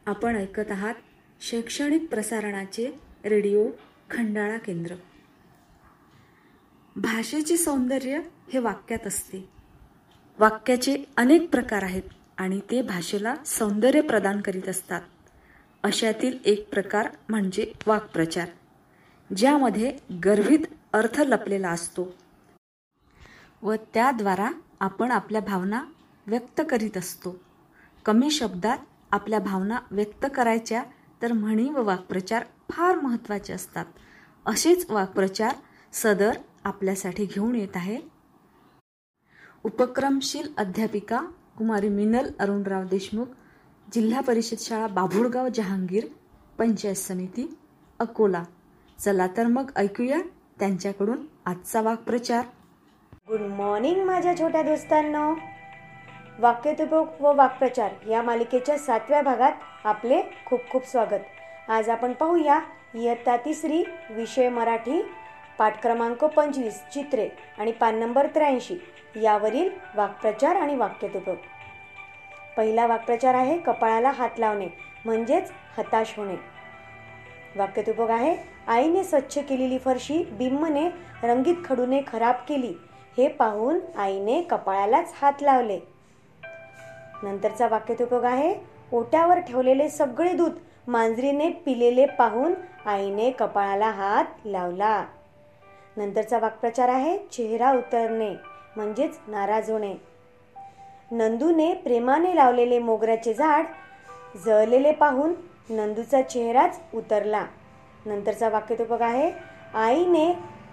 आपण 0.07 0.35
ऐकत 0.35 0.71
आहात 0.71 0.93
शैक्षणिक 1.40 2.08
प्रसारणाचे 2.10 2.90
radio 3.24 3.66
Khandala 4.10 4.58
केंद्र. 4.58 4.94
भाषेचे 6.96 7.56
सौंदर्य 7.56 8.20
हे 8.52 8.58
वाक्यात 8.58 9.06
असते. 9.06 9.48
वाक्याचे 10.38 10.96
अनेक 11.16 11.50
प्रकार 11.50 11.82
आहेत 11.82 12.02
आणि 12.38 12.60
ते 12.70 12.82
भाषेला 12.82 13.34
सौंदर्य 13.46 14.00
प्रदान 14.00 14.40
करीत 14.40 14.68
असतात. 14.68 15.02
अशातील 15.82 16.38
एक 16.44 16.68
प्रकार 16.68 17.08
म्हणजे 17.28 17.72
वाक्प्रचार 17.86 18.48
ज्यामध्ये 19.36 19.96
गर्भित 20.24 20.66
अर्थ 20.92 21.20
लपलेला 21.20 21.70
असतो 21.70 22.14
व 23.62 23.74
त्याद्वारा 23.94 24.50
आपण 24.80 25.10
आपल्या 25.10 25.40
भावना 25.40 25.84
व्यक्त 26.26 26.60
करीत 26.70 26.96
असतो. 26.96 27.36
कमी 28.04 28.30
शब्दात 28.30 28.78
आपल्या 29.10 29.38
भावना 29.38 29.78
व्यक्त 29.90 30.26
करायच्या 30.34 30.82
तर 31.22 31.32
म्हणी 31.32 31.70
व 31.70 31.82
वाक्प्रचार 31.82 32.44
फार 32.70 32.96
महत्त्वाचे 32.96 33.52
असतात. 33.52 33.84
असेच 34.46 34.90
वाक्प्रचार 34.90 35.54
सदर 35.92 36.32
आपल्यासाठी 36.64 37.24
घेऊन 37.24 37.54
येत 37.54 37.76
आहे. 37.76 37.98
उपक्रमशील 39.64 40.48
अध्यापिका 40.56 41.20
कुमारी 41.58 41.88
मिनल 41.88 42.30
अरुणराव 42.38 42.84
देशमुख 42.84 43.26
जिल्हा 43.94 44.20
परिषद 44.20 44.56
शाळा 44.60 44.86
बाभुळगाव 44.86 45.48
जहांगीर 45.48 46.06
पंचायत 46.58 46.94
समिती 46.94 47.58
अकोला. 47.98 48.44
चला 48.98 49.26
तर 49.36 49.46
मग 49.46 49.70
ऐकूया 49.76 50.18
त्यांच्याकडून 50.58 51.26
आजचा 51.46 51.80
वाक्प्रचार. 51.80 52.44
गुड 53.14 53.40
मॉर्निंग 53.40 54.06
माझ्या 54.06 54.38
छोट्या 54.38 54.62
दोस्तांनो. 54.62 55.55
वाक्यतुपक 56.40 57.20
व 57.20 57.32
वाक्प्रचार 57.34 57.92
या 58.08 58.22
मालिकेच्या 58.22 58.76
सातव्या 58.78 59.20
भागात 59.22 59.52
आपले 59.84 60.20
खूप 60.46 60.68
खूप 60.70 60.86
स्वागत. 60.86 61.20
आज 61.68 61.88
आपण 61.90 62.12
पाहूया 62.12 62.58
इयत्ता 62.94 63.36
तिसरी 63.36 63.82
विषय 64.10 64.48
मराठी 64.48 65.00
पाठ 65.58 65.80
क्रमांक 65.82 66.24
पंचवीस 66.24 66.82
चित्रे 66.94 67.28
आणि 67.58 67.72
पान 67.72 67.98
नंबर 68.00 68.26
त्र्याऐंशी 68.34 68.76
यावरील 69.22 69.70
वाक्प्रचार 69.96 70.56
आणि 70.56 70.76
वाक्यतुपक 70.76 71.36
पहिला 72.56 72.86
वाक्प्रचार 72.86 73.34
आहे 73.34 73.58
कपाळाला 73.58 74.10
हात 74.10 74.38
लावणे 74.38 74.68
म्हणजेच 75.04 75.50
हताश 75.78 76.14
होणे. 76.16 76.36
वाक्यतुपयोग 77.56 78.10
आहे 78.10 78.36
आईने 78.66 79.04
स्वच्छ 79.04 79.38
केलेली 79.38 79.78
फरशी 79.78 80.22
बिम्मने 80.32 80.88
रंगीत 81.22 81.64
खडूने 81.64 82.02
खराब 82.06 82.44
केली. 82.48 82.74
हे 83.18 83.28
पाहून 83.28 83.80
आईने 83.98 84.40
कपाळालाच 84.42 85.14
हात 85.22 85.42
लावले. 85.42 85.80
नंतरचा 87.22 87.66
वाक्यतुपक 87.68 88.24
आहे 88.24 88.54
ओट्यावर 88.92 89.38
ठेवलेले 89.38 89.88
सगळे 89.88 90.32
दूध 90.32 90.58
मांजरीने 90.88 91.48
पिलेले 91.64 92.06
पाहून 92.06 92.54
आईने 92.86 93.30
कपाळाला 93.30 93.90
हात 93.90 94.46
लावला. 94.46 95.04
नंतरचा 95.96 96.38
वाक्प्रचार 96.38 96.88
आहे 96.88 97.16
चेहरा 97.32 97.72
उतरणे 97.72 98.30
म्हणजेच 98.76 99.18
नाराज 99.28 99.70
होणे. 99.70 99.94
नंदूने 101.10 101.72
प्रेमाने 101.74 102.34
लावलेले 102.36 102.78
मोगऱ्याचे 102.78 103.34
झाड 103.34 103.66
जळलेले 104.44 104.92
पाहून 104.92 105.34
नंदूचा 105.70 106.22
चेहराच 106.22 106.80
उतरला. 106.94 107.44
नंतरचा 108.06 108.48
वाक्यतोपक 108.48 109.02
आहे 109.02 109.30
आईने 109.74 110.32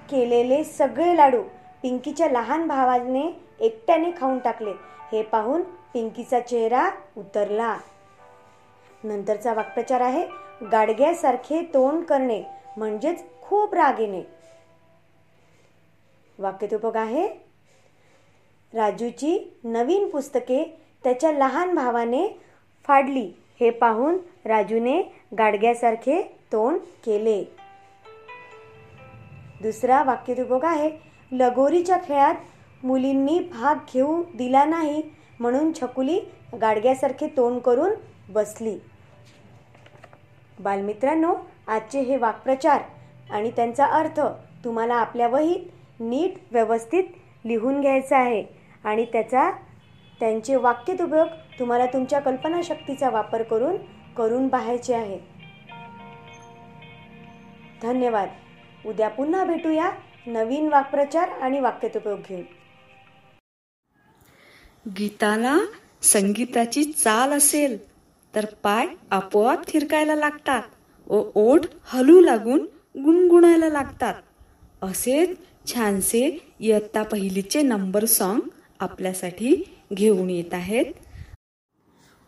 केलेले 0.09 0.63
सगळे 0.63 1.15
लाडू 1.17 1.41
पिंकीच्या 1.83 2.29
लहान 2.29 2.67
भावाने 2.67 3.25
एकट्याने 3.59 4.11
खाऊन 4.19 4.39
टाकले. 4.39 4.73
हे 5.13 5.21
पाहून 5.23 5.61
पिंकीचा 5.93 6.39
चेहरा 6.39 6.89
उतरला. 7.17 7.77
नंतरचा 9.03 9.53
वाक्प्रचार 9.53 10.01
आहे 10.01 10.25
गाडग्यासारखे 10.71 11.61
तोंड 11.73 12.03
करणे 12.03 12.41
म्हणजेच 12.77 13.23
खूप 13.41 13.73
राग 13.73 13.99
येणे. 13.99 14.21
वाक्यतोपक 16.39 16.97
आहे 16.97 17.27
राजूची 18.73 19.59
नवीन 19.63 20.09
पुस्तके 20.09 20.63
त्याच्या 21.03 21.31
लहान 21.31 21.75
भावाने 21.75 22.27
फाडली. 22.87 23.31
हे 23.59 23.69
पाहून 23.69 24.17
राजूने 24.45 25.01
गाडग्यासारखे 25.37 26.21
तोंड 26.51 26.79
केले. 27.05 27.43
दुसरा 29.61 30.03
वाक्यतुपक 30.03 30.65
आहे 30.65 30.91
लगोरीच्या 31.31 31.97
खेळात 31.97 32.35
मुलींनी 32.83 33.39
भाग 33.39 33.75
घेऊ 33.93 34.23
दिला 34.33 34.63
नाही 34.65 35.01
म्हणून 35.39 35.71
छकुली 35.73 36.19
गाडग्यासारखे 36.61 37.27
तोंड 37.27 37.59
करून 37.59 37.91
बसली. 38.29 38.77
बालमित्रांनो 40.59 41.33
आजचे 41.67 41.99
हे 41.99 42.17
वाक्प्रचार 42.17 42.81
आणि 43.29 43.51
त्यांचा 43.51 43.85
अर्थ 43.85 44.19
तुम्हाला 44.63 44.95
आपल्या 44.95 45.27
वहीत 45.27 46.01
नीट 46.01 46.33
व्यवस्थित 46.51 47.03
लिहून 47.45 47.81
घ्यायचा 47.81 48.17
आहे 48.17 48.43
आणि 48.83 49.05
त्याचा 49.05 49.49
त्यांचे 50.19 50.55
वाक्यतुपयोग 50.55 51.27
तुम्हाला 51.59 51.85
तुमच्या 51.85 52.19
कल्पनाशक्तीचा 52.19 53.09
वापर 53.09 53.43
करून 53.43 53.77
करून 54.17 54.47
पाहायचे 54.47 54.93
आहे. 54.93 55.19
धन्यवाद. 57.81 58.29
उद्या 58.85 59.09
पुन्हा 59.09 59.43
भेटूया 59.45 59.91
नवीन 60.27 60.67
वाक्प्रचार 60.67 61.29
आणि 61.29 61.59
वाक्यतुपयोग 61.59 62.19
घेऊन. 62.29 62.62
गीताला 64.87 65.59
संगीताची 66.01 66.83
चाल 66.83 67.31
असेल 67.31 67.77
तर 68.35 68.45
पाय 68.63 68.87
आपोआप 69.11 69.67
थिरकायला 69.67 70.15
लागतात 70.15 70.61
व 71.07 71.23
ओठ 71.35 71.65
हलू 71.83 72.19
लागून 72.19 72.59
गुणगुणायला 73.03 73.69
लागतात. 73.69 74.13
असेच 74.81 75.29
छानसे 75.73 76.53
इयत्ता 76.59 77.03
पहिलीचे 77.03 77.61
नंबर 77.61 78.05
सॉन्ग 78.05 78.41
आपल्यासाठी 78.79 79.77
घेऊन 79.93 80.29
येत 80.29 80.53
आहेत. 80.53 80.85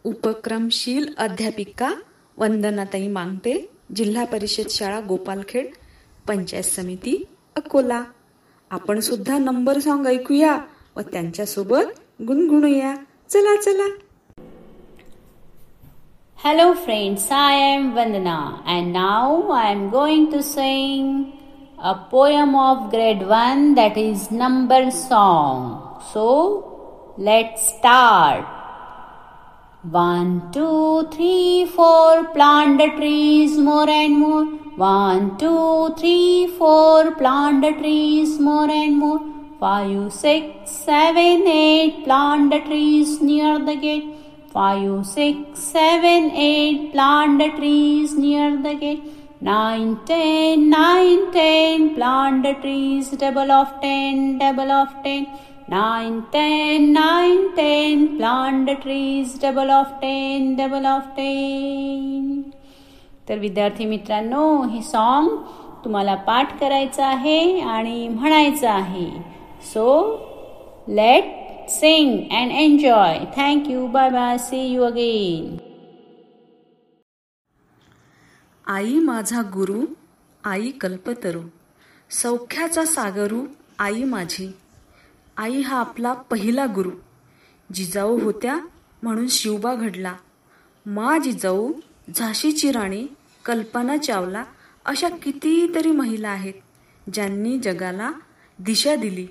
उपक्रमशील 0.04 1.14
अध्यापिका 1.18 1.94
वंदनाताई 2.38 3.08
मांगते 3.08 3.70
जिल्हा 3.96 4.26
परिषद 4.26 4.70
शाळा 4.70 5.00
गोपालखेड 5.00 5.68
पंचायत 6.28 6.64
समिती 6.64 7.26
अकोला. 7.56 8.04
आपण 8.70 9.00
सुद्धा 9.00 9.38
नंबर 9.38 9.80
सॉन्ग 9.80 10.08
ऐकूया 10.08 10.58
व 10.98 11.02
त्यांच्यासोबत 11.02 12.00
गुणगुणूया 12.29 12.95
चला 13.31 13.57
चला 13.65 13.89
Hello 16.43 16.75
friends, 16.75 17.25
I 17.31 17.53
am 17.53 17.93
Vandana 17.95 18.63
and 18.65 18.95
now 18.95 19.51
I 19.51 19.65
am 19.73 19.91
going 19.91 20.31
to 20.31 20.43
sing 20.43 21.35
a 21.79 21.95
poem 22.13 22.55
of 22.55 22.91
grade 22.91 23.27
1 23.27 23.75
that 23.75 23.99
is 23.99 24.31
number 24.31 24.91
song. 24.91 26.01
So 26.15 27.15
let's 27.19 27.69
start. 27.75 28.47
One, 29.83 30.51
two, 30.51 31.09
three, 31.11 31.67
four, 31.67 32.25
plant 32.33 32.79
the 32.79 32.89
trees 32.97 33.59
more 33.59 33.89
and 33.89 34.19
more. 34.19 34.45
One, 34.77 35.37
two, 35.37 35.95
three, 35.99 36.47
four, 36.59 37.15
plant 37.17 37.63
the 37.63 37.73
trees 37.73 38.39
more 38.39 38.71
and 38.71 38.97
more. 38.97 39.34
Five, 39.60 40.12
six, 40.12 40.70
seven, 40.70 41.48
eight, 41.48 42.04
plant 42.04 42.52
the 42.52 42.60
trees 42.60 43.22
near 43.22 43.58
the 43.58 43.76
gate. 43.76 44.08
Five, 44.52 45.06
six, 45.06 45.60
seven, 45.60 46.32
eight, 46.32 46.92
plant 46.92 47.40
the 47.40 47.50
trees 47.58 48.18
near 48.18 48.62
the 48.62 48.76
gate. 48.76 49.04
Nine, 49.42 49.98
ten, 50.06 50.70
nine, 50.70 51.32
ten, 51.32 51.96
plant 51.96 52.44
the 52.44 52.54
trees, 52.62 53.10
double 53.12 53.52
of 53.52 53.68
ten, 53.82 54.38
double 54.40 54.72
of 54.72 54.90
ten. 55.04 55.26
Nine, 55.70 56.24
ten, 56.32 56.92
nine, 56.94 57.56
ten, 57.56 58.18
plant 58.18 58.66
the 58.66 58.76
trees, 58.76 59.38
double 59.40 59.72
of 59.72 59.88
ten, 60.02 60.56
double 60.56 60.86
of 60.86 61.04
ten. 61.16 62.44
तर 63.28 63.40
विद्यार्थी 63.40 63.86
मित्रांनो 63.86 64.42
हे 64.72 64.82
song 64.82 65.30
तुम्हाला 65.84 66.16
पाठ 66.28 66.60
करायचं 66.60 67.04
आहे 67.04 67.60
आणि 67.60 68.08
म्हणायचं 68.08 68.70
आहे 68.70 69.35
so 69.76 69.88
let 70.90 71.24
sing 71.70 72.12
enjoy. 72.12 72.52
Enjoy 72.60 73.26
thank you 73.38 73.88
bye 73.88 74.10
bye. 74.10 74.38
See 74.48 74.66
you 74.74 74.84
again. 74.84 75.60
आई 78.68 79.00
माझा 79.00 79.42
गुरु 79.42 79.86
आई 80.44 80.72
कल्पतरू 80.72 81.42
सौख्याचा 82.12 82.86
सागरू 82.86 83.46
आई 83.80 84.04
माझी 84.04 84.48
आई 85.38 85.62
हा 85.62 85.80
आपला 85.80 86.14
पहिला 86.14 86.66
गुरु 86.66 86.92
जिजाऊ 87.74 88.20
होत्या 88.20 88.60
म्हणून 89.04 89.28
शिवबा 89.28 89.76
घडला 89.76 90.14
मा 90.86 91.18
जिजाऊ 91.18 91.72
झाशीची 92.16 92.72
राणी 92.72 93.08
कल्पना 93.46 93.98
चावला 93.98 94.44
अशा 94.86 95.10
कितीतरी 95.10 95.92
महिला 95.92 96.30
आहेत 96.30 97.10
ज्यांनी 97.14 97.58
जगाला 97.60 98.12
दिशा 98.60 98.96
दिली 98.96 99.28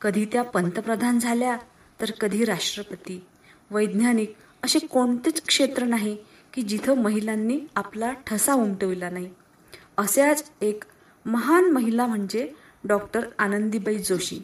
कधी 0.00 0.24
त्या 0.24 0.42
पंतप्रधान 0.42 1.18
झाल्या 1.18 1.56
तर 2.00 2.10
कधी 2.10 2.44
राष्ट्रपती. 2.44 3.26
वैज्ञानिक 3.70 4.34
असे 4.64 4.78
कोणतेच 4.78 5.42
क्षेत्र 5.46 5.84
नाही 5.84 6.16
की 6.52 6.62
जिथं 6.62 7.02
महिलांनी 7.02 7.60
आपला 7.76 8.12
ठसा 8.26 8.54
उमटविला 8.54 9.10
नाही. 9.10 9.30
अशाच 9.96 10.50
एक 10.60 10.84
महान 11.26 11.70
महिला 11.70 12.06
म्हणजे 12.06 12.52
डॉक्टर 12.84 13.24
आनंदीबाई 13.38 13.98
जोशी 13.98 14.38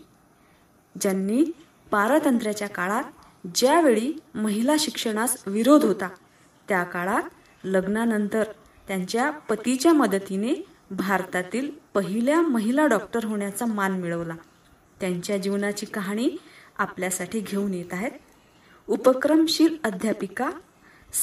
ज्यांनी 1.00 1.44
पारतंत्र्याच्या 1.90 2.68
काळात 2.68 3.04
ज्यावेळी 3.54 4.12
महिला 4.34 4.72
शिक्षणास 4.78 5.42
विरोध 5.46 5.84
होता 5.84 6.08
त्या 6.68 6.82
काळात 6.82 7.22
लग्नानंतर 7.64 8.44
त्यांच्या 8.88 9.30
पतीच्या 9.30 9.92
मदतीने 9.92 10.54
भारतातील 10.90 11.70
पहिल्या 11.94 12.40
महिला 12.40 12.86
डॉक्टर 12.86 13.24
होण्याचा 13.24 13.66
मान 13.66 13.92
मिळवला. 13.92 14.34
त्यांच्या 15.00 15.36
जीवनाची 15.36 15.86
कहाणी 15.86 16.28
आपल्यासाठी 16.78 17.40
घेऊन 17.40 17.74
येत 17.74 17.92
आहेत. 17.92 18.10
उपक्रमशील 18.88 19.76
अध्यापिका 19.84 20.50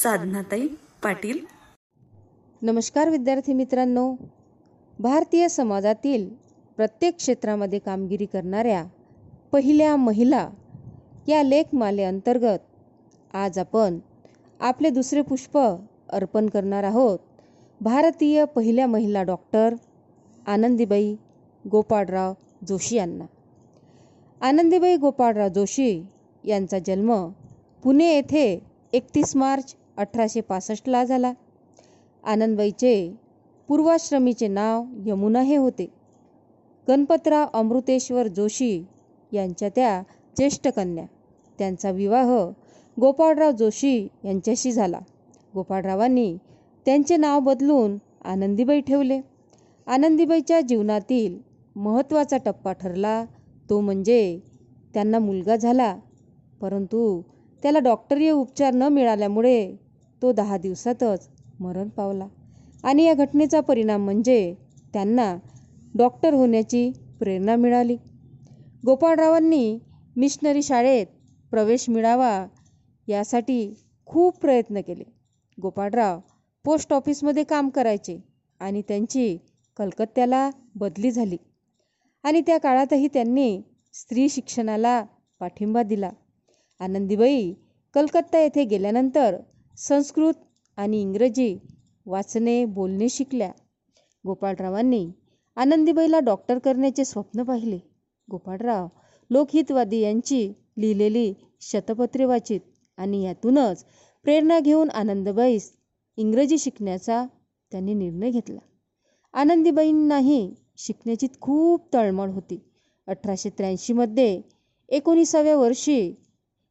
साधनाताई 0.03 0.67
पाटील. 1.03 1.37
नमस्कार 2.61 3.09
विद्यार्थी 3.09 3.53
मित्रांनो. 3.53 4.15
भारतीय 4.99 5.47
समाजातील 5.47 6.29
प्रत्येक 6.77 7.15
क्षेत्रामध्ये 7.15 7.79
कामगिरी 7.79 8.25
करणाऱ्या 8.25 8.83
पहिल्या 9.51 9.95
महिला 9.95 10.49
या 11.27 11.43
लेखमालेअंतर्गत 11.43 13.35
आज 13.35 13.59
आपण 13.59 13.99
आपले 14.59 14.89
दुसरे 14.89 15.21
पुष्प 15.21 15.57
अर्पण 16.09 16.49
करणार 16.49 16.83
आहोत. 16.83 17.19
भारतीय 17.81 18.45
पहिल्या 18.45 18.87
महिला 18.87 19.23
डॉक्टर 19.23 19.73
आनंदीबाई 20.47 21.15
गोपाळराव 21.71 22.33
जोशी 22.67 22.95
यांना. 22.95 23.25
आनंदीबाई 24.41 24.95
गोपाळराव 24.97 25.47
जोशी 25.47 25.89
यांचा 26.43 26.77
जन्म 26.79 27.11
पुणे 27.83 28.05
येथे 28.13 28.45
एकतीस 28.93 29.35
मार्च 29.35 29.73
अठराशे 29.97 30.41
पासष्टला 30.41 31.03
झाला. 31.03 31.31
आनंदबाईचे 32.23 32.93
पूर्वाश्रमीचे 33.69 34.47
नाव 34.47 34.83
यमुना 35.05 35.41
हे 35.41 35.55
होते. 35.55 35.85
गणपतराव 36.87 37.45
अमृतेश्वर 37.53 38.27
जोशी 38.27 38.83
यांच्या 39.31 39.69
त्या 39.69 40.01
ज्येष्ठ 40.37 40.67
कन्या. 40.67 41.05
त्यांचा 41.59 41.91
विवाह 41.91 42.31
गोपाळराव 42.97 43.51
जोशी 43.51 44.07
यांच्याशी 44.23 44.71
झाला. 44.71 44.99
गोपाळरावांनी 45.55 46.35
त्यांचे 46.85 47.17
नाव 47.17 47.39
बदलून 47.39 47.95
आनंदीबाई 48.25 48.81
ठेवले. 48.81 49.19
आनंदीबाईच्या 49.87 50.61
जीवनातील 50.61 51.37
महत्त्वाचा 51.75 52.37
टप्पा 52.37 52.73
ठरला 52.73 53.23
तो 53.71 53.79
म्हणजे 53.79 54.39
त्यांना 54.93 55.19
मुलगा 55.19 55.55
झाला. 55.55 55.95
परंतु 56.61 57.21
त्याला 57.63 57.79
डॉक्टरीय 57.79 58.31
उपचार 58.31 58.73
न 58.73 58.83
मिळाल्यामुळे 58.83 59.75
तो 60.21 60.31
दहा 60.31 60.57
दिवसातच 60.57 61.27
मरण 61.59 61.87
पावला. 61.87 62.27
आणि 62.83 63.03
या 63.03 63.13
घटनेचा 63.13 63.59
परिणाम 63.59 64.03
म्हणजे 64.03 64.53
त्यांना 64.93 65.35
डॉक्टर 65.95 66.33
होण्याची 66.33 66.91
प्रेरणा 67.19 67.55
मिळाली. 67.55 67.95
गोपाळरावांनी 68.85 69.77
मिशनरी 70.15 70.63
शाळेत 70.63 71.05
प्रवेश 71.51 71.89
मिळावा 71.89 72.45
यासाठी 73.07 73.73
खूप 74.05 74.39
प्रयत्न 74.39 74.81
केले. 74.81 75.03
गोपाळराव 75.57 76.19
पोस्ट 76.65 76.93
ऑफिसमध्ये 76.93 77.43
काम 77.43 77.69
करायचे 77.69 78.17
आणि 78.61 78.81
त्यांची 78.87 79.37
कलकत्त्याला 79.77 80.49
बदली 80.75 81.11
झाली. 81.11 81.37
आणि 82.23 82.41
त्या 82.41 82.57
काळातही 82.57 83.07
त्यांनी 83.07 83.61
स्त्री 83.93 84.27
शिक्षणाला 84.29 85.03
पाठिंबा 85.41 85.83
दिला. 85.83 86.09
आनंदीबाई 86.79 87.53
कलकत्ता 87.95 88.39
येथे 88.39 88.63
गेल्यानंतर 88.63 89.35
संस्कृत 89.77 90.33
आणि 90.77 91.01
इंग्रजी 91.01 91.57
वाचणे 92.05 92.63
बोलणे 92.65 93.09
शिकल्या. 93.09 93.51
गोपाळरावांनी 94.25 95.05
आनंदीबाईला 95.57 96.19
डॉक्टर 96.19 96.59
करण्याचे 96.59 97.05
स्वप्न 97.05 97.43
पाहिले. 97.43 97.79
गोपाळराव 98.27 98.87
लोकहितवादी 99.29 99.99
यांची 99.99 100.47
लिहिलेली 100.77 101.33
शतपत्रे 101.61 102.25
वाचित 102.25 102.59
आणि 102.97 103.23
यातूनच 103.23 103.83
प्रेरणा 104.25 104.59
घेऊन 104.59 104.89
आनंदबाईस 104.89 105.71
इंग्रजी 106.17 106.57
शिकण्याचा 106.57 107.25
त्यांनी 107.71 107.93
निर्णय 107.93 108.31
घेतला. 108.31 108.59
आनंदीबाईंनाही 109.33 110.53
शिकण्याची 110.81 111.27
खूप 111.41 111.93
तळमळ 111.93 112.29
होती. 112.29 112.59
अठराशे 113.07 113.49
त्र्याऐंशीमध्ये 113.49 114.41
एकोणीसाव्या 114.89 115.55
वर्षी 115.57 116.13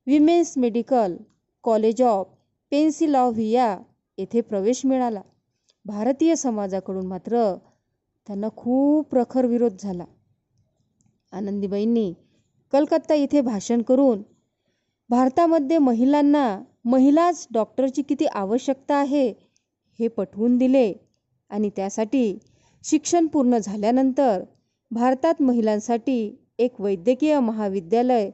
women's 0.06 0.56
medical 0.58 1.16
college 1.64 2.02
of 2.02 2.26
Pennsylvania 2.72 3.76
येथे 4.18 4.40
प्रवेश 4.40 4.84
मिळाला. 4.86 5.20
भारतीय 5.84 6.34
समाजाकडून 6.36 7.06
मात्र 7.06 7.54
त्यांना 8.26 8.48
खूप 8.56 9.06
प्रखर 9.06 9.46
विरोध 9.46 9.76
झाला. 9.80 10.04
आनंदीबाईंनी 11.32 12.12
कलकत्ता 12.72 13.14
येथे 13.14 13.40
भाषण 13.40 13.82
करून 13.82 14.22
भारतामध्ये 15.10 15.78
महिलांना 15.78 16.44
महिलाच 16.84 17.46
डॉक्टरची 17.52 18.02
किती 18.02 18.26
आवश्यकता 18.26 18.96
आहे 18.96 19.28
हे 19.98 20.08
पटवून 20.08 20.56
दिले 20.56 20.92
आणि 21.50 21.70
त्यासाठी 21.76 22.38
शिक्षण 22.84 23.26
पूर्ण 23.26 23.58
झाल्यानंतर 23.58 24.42
भारतात 24.90 25.42
महिलांसाठी 25.42 26.18
एक 26.58 26.80
वैद्यकीय 26.80 27.38
महाविद्यालय 27.40 28.30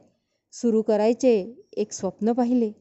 सुरू 0.53 0.81
करायचे 0.81 1.33
एक 1.77 1.91
स्वप्न 1.93 2.31
पाहिले. 2.33 2.71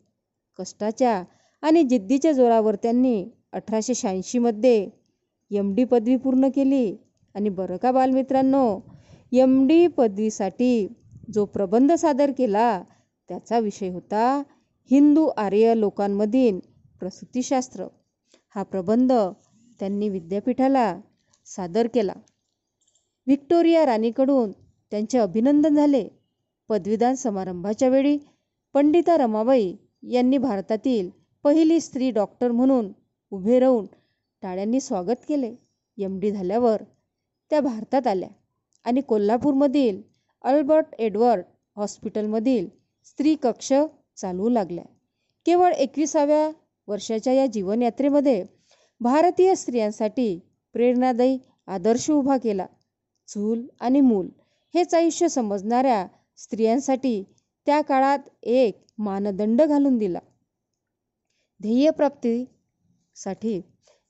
कष्टाच्या 0.59 1.22
आणि 1.62 1.83
जिद्दीच्या 1.83 2.33
जोरावर 2.33 2.74
त्यांनी 2.74 3.24
अठराशे 3.52 3.94
शहाऐंशीमध्ये 3.94 4.88
एम 5.50 5.74
डी 5.74 5.85
पदवी 5.85 6.16
पूर्ण 6.16 6.48
केली. 6.55 6.96
आणि 7.35 7.48
बरं 7.48 7.76
का 7.76 7.92
बालमित्रांनो 7.92 8.79
एम 9.33 9.66
डी 9.66 9.87
पदवीसाठी 9.87 10.87
जो 11.35 11.44
प्रबंध 11.44 11.92
सादर 11.92 12.31
केला 12.38 12.83
त्याचा 13.29 13.59
विषय 13.59 13.88
होता 13.88 14.42
हिंदू 14.90 15.26
आर्य 15.37 15.74
लोकांमधील 15.76 16.59
प्रसूतीशास्त्र. 17.00 17.87
हा 18.55 18.62
प्रबंध 18.62 19.12
त्यांनी 19.81 20.09
विद्यापीठाला 20.09 20.94
सादर 21.47 21.87
केला. 21.87 22.13
व्हिक्टोरिया 23.27 23.85
राणीकडून 23.87 24.53
त्यांचे 24.93 25.19
अभिनंदन 25.19 25.75
झाले. 25.77 26.07
पदवीदान 26.71 27.15
समारंभाच्या 27.15 27.89
वेळी 27.89 28.17
पंडिता 28.75 29.17
रमाबाई 29.17 29.75
यांनी 30.11 30.39
भारतातील 30.39 31.11
पहिली 31.45 31.81
स्त्री 31.81 32.11
डॉक्टर 32.11 32.51
म्हणून 32.51 32.93
उभे 33.33 33.59
राहून 33.61 33.87
टाळ्यांनी 34.43 34.81
स्वागत 34.81 35.25
केले. 35.29 35.55
एम 35.99 36.19
डी 36.21 36.31
झाल्यावर 36.31 36.83
त्या 37.51 37.61
भारतात 37.61 38.07
आल्या 38.07 38.29
आणि 38.85 39.01
कोल्हापूरमधील 39.01 40.01
अल्बर्ट 40.45 40.95
एडवर्ड 40.99 41.43
हॉस्पिटलमधील 41.77 42.69
स्त्री 43.05 43.35
कक्ष 43.35 43.73
चालवू 44.17 44.49
लागल्या. 44.49 44.85
केवळ 45.47 45.73
एकविसाव्या 45.73 46.51
वर्षाच्या 46.89 47.33
या 47.33 47.47
जीवनयात्रेमध्ये 47.47 48.45
भारतीय 49.01 49.55
स्त्रियांसाठी 49.55 50.39
प्रेरणादायी 50.77 51.39
आदर्श 51.67 52.11
उभा 52.11 52.37
केला. 52.37 52.67
चूल 53.29 53.67
आणि 53.81 54.01
मूल 54.01 54.29
हेच 54.75 54.95
आयुष्य 54.95 55.29
समजणाऱ्या 55.29 56.07
स्त्रियांसाठी 56.37 57.25
त्या 57.67 57.81
काळात 57.81 58.19
एक 58.43 58.85
मानदंड 58.99 59.62
घालून 59.62 59.99
दिला. 59.99 60.19
ध्येयप्राप्तीसाठी 61.61 63.61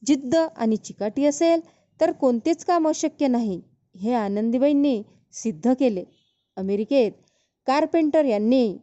जिद्द 0.03 0.37
आणि 0.37 0.77
चिकाटी 0.77 1.25
असेल 1.25 1.61
तर 2.01 2.13
कोणतेच 2.13 2.65
काम 2.65 2.89
अशक्य 2.89 3.27
नाही 3.27 3.63
हे 3.95 4.15
आनंदीबाईंनी 4.15 5.03
सिद्ध 5.35 5.73
केले. 5.73 6.05
अमेरिकेत 6.57 7.13
कार्पेंटर 7.67 8.25
यांनी 8.25 8.79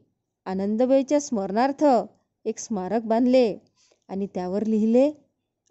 आनंदबाईच्या 0.46 1.22
स्मरणार्थ 1.22 1.86
एक 2.46 2.60
स्मारक 2.60 3.02
बांधले 3.02 3.58
आणि 4.10 4.28
त्यावर 4.28 4.65
लिहिले 4.65 5.12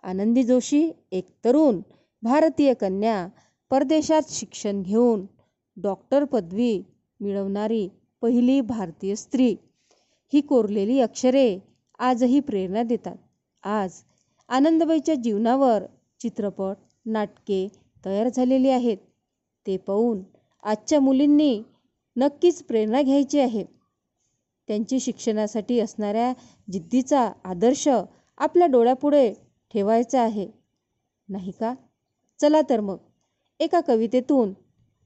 आनंदी 0.04 0.42
जोशी 0.42 0.92
एक 1.12 1.28
तरुण 1.44 1.80
भारतीय 2.22 2.74
कन्या 2.74 3.28
परदेशात 3.70 4.22
शिक्षण 4.28 4.82
घेऊन 4.82 5.26
डॉक्टर 5.76 6.24
पदवी 6.24 6.82
मिळवणारी 7.20 7.88
पहिली 8.22 8.60
भारतीय 8.60 9.14
स्त्री. 9.14 9.56
ही 10.32 10.40
कोरलेली 10.40 11.00
अक्षरे 11.00 11.58
आजही 11.98 12.40
प्रेरणा 12.40 12.82
देतात. 12.82 13.16
आज 13.62 13.92
आनंदबाईच्या 14.48 15.14
जीवनावर 15.14 15.82
चित्रपट 16.20 16.76
नाटके 17.06 17.68
तयार 18.04 18.28
झालेली 18.28 18.68
आहेत. 18.68 18.96
ते 19.66 19.76
पाहून 19.76 20.22
आजच्या 20.62 21.00
मुलींनी 21.00 21.62
नक्कीच 22.16 22.62
प्रेरणा 22.62 23.02
घ्यायची 23.02 23.40
आहे. 23.40 23.64
त्यांची 24.68 25.00
शिक्षणासाठी 25.00 25.80
असणाऱ्या 25.80 26.32
जिद्दीचा 26.72 27.32
आदर्श 27.44 27.88
आपल्या 28.38 28.66
डोळ्यापुढे 28.66 29.32
ठेवायचा 29.74 30.20
आहे. 30.20 30.46
नाही 31.28 31.50
का? 31.50 31.74
चला 32.42 32.60
तर 32.70 32.80
मग. 32.80 32.96
एका 33.60 33.80
कवितेतून 33.80 34.52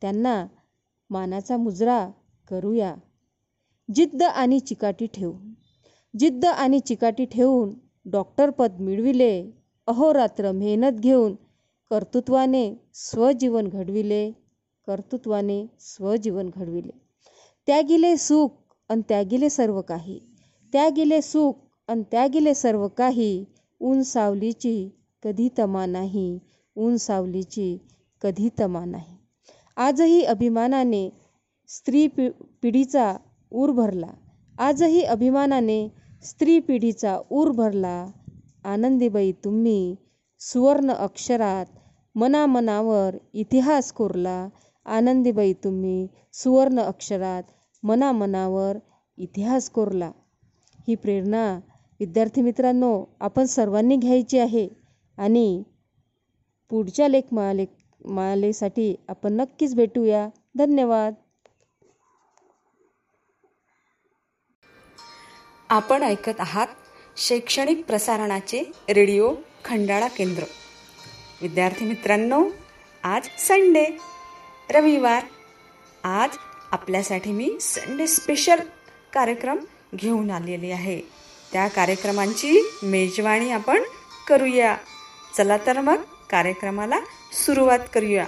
त्यांना 0.01 0.47
मानाचा 1.11 1.57
मुजरा 1.57 2.11
करूया. 2.51 2.95
जिद्द 3.95 4.23
आणि 4.23 4.61
चिकाटी 4.61 5.07
ठेवून. 5.07 5.53
जिद्द 6.19 6.45
आणि 6.45 6.81
चिकाटी 6.81 7.25
ठेवून 7.25 7.75
डॉक्टरपद 8.11 8.81
मिळविले. 8.81 9.51
अहोरात्र 9.87 10.53
मेहनत 10.53 10.93
घेऊन 10.93 11.35
कर्तृत्वाने 11.91 12.75
स्वजीवन 12.95 13.69
घडविले. 13.69 14.33
कर्तृत्वाने 14.87 15.67
स्वजीवन 15.81 16.51
घडविले. 16.57 17.01
त्यागिले 17.67 18.17
सुख 18.17 18.49
अन 18.89 19.01
त्यागिले 19.09 19.51
सर्व 19.51 19.83
काही. 19.83 20.21
त्यागिले 20.73 21.23
सुख 21.23 21.53
अन 21.89 22.03
त्यागिले 22.03 22.55
सर्व 22.55 22.89
काही. 22.89 23.45
ऊन 23.81 24.03
सावलीची 24.03 24.91
कधी 25.23 25.49
तमा 25.59 25.87
नाही. 25.87 26.39
ऊन 26.77 26.97
सावलीची 26.97 27.79
कधी 28.23 28.49
तमा 28.61 28.85
नाही. 28.85 29.17
आजही 29.77 30.23
अभिमानाने 30.23 31.09
स्त्री 31.69 32.07
पि 32.09 32.29
पिढीचा 32.63 33.17
ऊर 33.53 33.71
भरला. 33.71 34.07
आजही 34.59 35.03
अभिमानाने 35.03 35.89
स्त्री 36.23 36.61
पिढीचा 36.61 37.19
ऊर 37.31 37.51
भरला. 37.51 38.07
आनंदीबाई 38.65 39.33
तुम्ही 39.33 39.95
सुवर्ण 40.41 40.93
अक्षरात 40.93 41.67
मनामनावर 42.15 43.17
इतिहास 43.33 43.93
कोरला. 43.93 44.49
आनंदीबाई 44.87 45.53
तुम्ही 45.53 46.07
सुवर्ण 46.33 46.81
अक्षरात 46.81 47.43
मनामनावर 47.83 48.79
इतिहास 49.19 49.69
कोरला. 49.71 50.11
ही 50.89 50.95
प्रेरणा 50.95 51.59
विद्यार्थी 52.01 52.43
मित्रांनो 52.43 53.05
आपण 53.21 53.45
सर्वांनी 53.45 53.97
घ्यायची 53.97 54.39
आहे. 54.39 54.69
आणि 55.19 55.63
पुढच्या 56.71 57.09
लेख 57.09 57.23
माले 57.33 57.67
मालेसाठी 58.05 58.97
आपण 59.09 59.33
नक्कीच 59.33 59.75
भेटूया. 59.75 60.29
धन्यवाद. 60.59 61.15
आपण 65.69 66.03
ऐकत 66.03 66.33
आहात 66.39 66.67
शैक्षणिक 67.17 67.87
प्रसारणाचे 67.87 68.63
रेडिओ 68.89 69.35
खंडाळा 69.65 70.09
केंद्र. 70.09 70.43
विद्यार्थी 71.43 71.87
मित्रांनो 71.87 72.45
आज 73.03 73.29
संडे 73.39 73.99
रविवार. 74.71 75.23
आज 76.05 76.31
आपल्यासाठी 76.73 77.33
मी 77.33 77.59
संडे 77.61 78.07
स्पेशल 78.07 78.59
कार्यक्रम 79.13 79.59
घेऊन 79.95 80.31
आलेली 80.31 80.71
आहे. 80.71 81.01
त्या 81.53 81.69
कार्यक्रमांची 81.69 82.71
मेजवानी 82.83 83.51
आपण 83.51 83.83
करूया. 84.29 84.77
चला 85.37 85.57
तर 85.67 85.81
मग 85.81 86.03
कार्यक्रमाला 86.31 87.01
सुरुवात 87.33 87.79
करूया. 87.95 88.25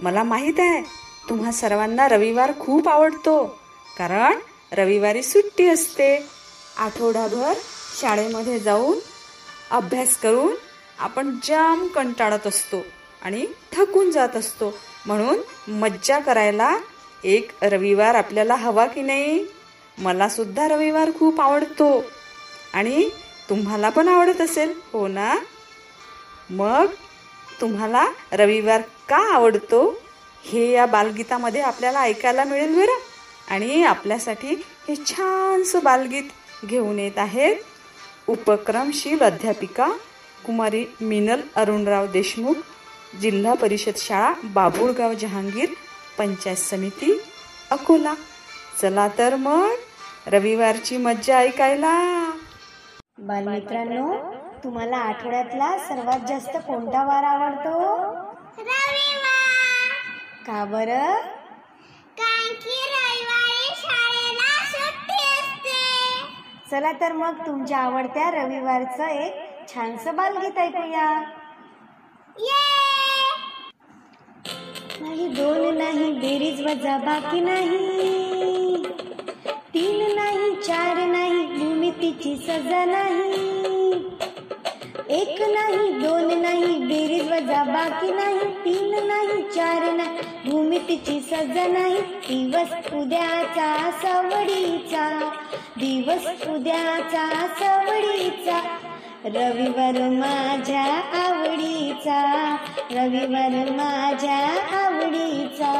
मला 0.00 0.22
माहीत 0.22 0.54
आहे 0.58 0.82
तुम्हा 1.28 1.52
सर्वांना 1.52 2.08
रविवार 2.08 2.52
खूप 2.60 2.88
आवडतो 2.88 3.58
कारण 3.98 4.38
रविवारी 4.72 5.22
सुट्टी 5.22 5.68
असते. 5.68 6.26
आठवडाभर 6.76 7.52
शाळेमध्ये 8.00 8.58
जाऊन 8.58 8.98
अभ्यास 9.70 10.16
करून 10.16 10.54
आपण 10.98 11.36
जाम 11.44 11.86
कंटाळत 11.86 12.46
असतो 12.46 12.76
आणि 13.22 13.46
थकून 13.72 14.10
जात 14.10 14.36
असतो. 14.36 14.78
म्हणून 15.06 15.72
मज्जा 15.72 16.18
करायला 16.18 16.78
एक 17.24 17.50
रविवार 17.62 18.14
आपल्याला 18.14 18.54
हवा 18.54 18.86
की 18.86 19.02
नाही? 19.02 19.46
मला 19.98 20.28
सुद्धा 20.28 20.68
रविवार 20.68 21.10
खूप 21.18 21.40
आवडतो. 21.40 22.04
आणि 22.74 23.08
तुम्हाला 23.50 23.88
पण 23.88 24.08
आवडत 24.08 24.40
असेल 24.40 24.74
हो 24.92 25.08
ना? 25.08 25.36
मग 26.50 26.86
तुम्हाला 27.60 28.06
रविवार 28.32 28.80
का 29.08 29.34
आवडतो 29.34 29.98
हे 30.44 30.70
या 30.70 30.86
बालगीतामध्ये 30.86 31.60
आपल्याला 31.60 32.00
ऐकायला 32.00 32.44
मिळेल 32.44 32.76
बरं. 32.76 33.54
आणि 33.54 33.82
आपल्यासाठी 33.82 34.46
हे 34.88 34.96
छानसं 35.06 35.78
बालगीत 35.82 36.22
घेऊन 36.66 36.98
येत 36.98 37.18
आहेत 37.18 37.56
उपक्रमशील 38.28 39.20
अध्यापिका 39.20 39.88
कुमारी 40.46 40.84
मिनल 41.00 41.40
अरुणराव 41.56 42.06
देशमुख 42.06 42.54
जिल्हा 43.20 43.54
परिषद 43.54 43.92
शाळा 43.96 44.32
बाबुळगाव 44.44 45.14
जहांगीर 45.14 45.68
पंचायत 46.18 46.56
समिती 46.56 47.20
अकोला. 47.70 48.14
चला 48.82 49.08
तर 49.18 49.36
मग 49.36 49.70
रविवारची 50.26 50.96
मज्जा 50.96 51.38
ऐकायला. 51.38 52.30
बालमित्रांनो 53.18 54.39
तुम्हाला 54.64 54.96
आठवड्यातला 54.96 55.76
सर्वात 55.78 56.26
जास्त 56.28 56.56
कोणता 56.66 57.04
वार 57.04 57.24
आवडतो? 57.24 57.78
का 60.46 60.64
बरं? 60.64 61.28
चला 66.70 66.90
तर 66.92 67.12
मग 67.12 67.46
तुमच्या 67.46 67.78
आवडत्या 67.78 68.30
रविवारचं 68.30 69.06
एक 69.06 69.68
छानसं 69.68 70.16
बालगीत 70.16 70.58
ऐकूया. 70.58 71.08
नाही 75.00 75.28
दोन 75.28 75.76
नाही 75.78 76.12
बेरीज 76.12 76.60
वजा 76.60 76.96
बाकी 76.98 77.40
नाही. 77.40 78.76
तीन 79.74 80.14
नाही 80.16 80.54
चार 80.62 80.96
नाही 81.06 81.46
भूमितीची 81.58 82.36
सजा 82.36 82.84
नाही. 82.84 83.59
एक 85.10 85.40
नाही 85.42 85.92
दोन 85.92 86.40
नाही 86.40 86.74
बेरीज 86.78 87.30
वजा 87.30 87.62
बाकी 87.64 88.10
नाही 88.12 88.38
तीन 88.64 88.94
नाही 89.06 89.42
चार 89.54 89.90
नाही 89.92 90.50
भूमितीची 90.50 91.18
सजा 91.20 91.66
नाही 91.68 92.00
दिवस 92.28 92.92
उद्याचा 92.92 93.70
सवडीचा 94.02 95.08
दिवस 95.76 96.46
उद्याचा 96.48 97.26
सवडीचा 97.60 98.60
रविवार 99.24 99.98
माझ्या 100.10 100.84
आवडीचा 101.20 102.20
रविवार 102.90 103.70
माझ्या 103.70 104.38
आवडीचा. 104.78 105.72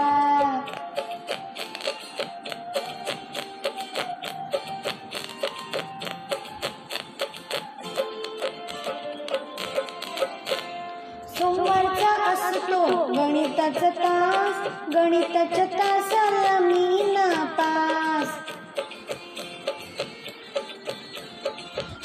गणिताचा 13.71 13.91
तास 13.91 14.68
गणिताच्या 14.95 15.64
तासाला 15.64 16.59
मी 16.59 17.12
नापास. 17.12 18.29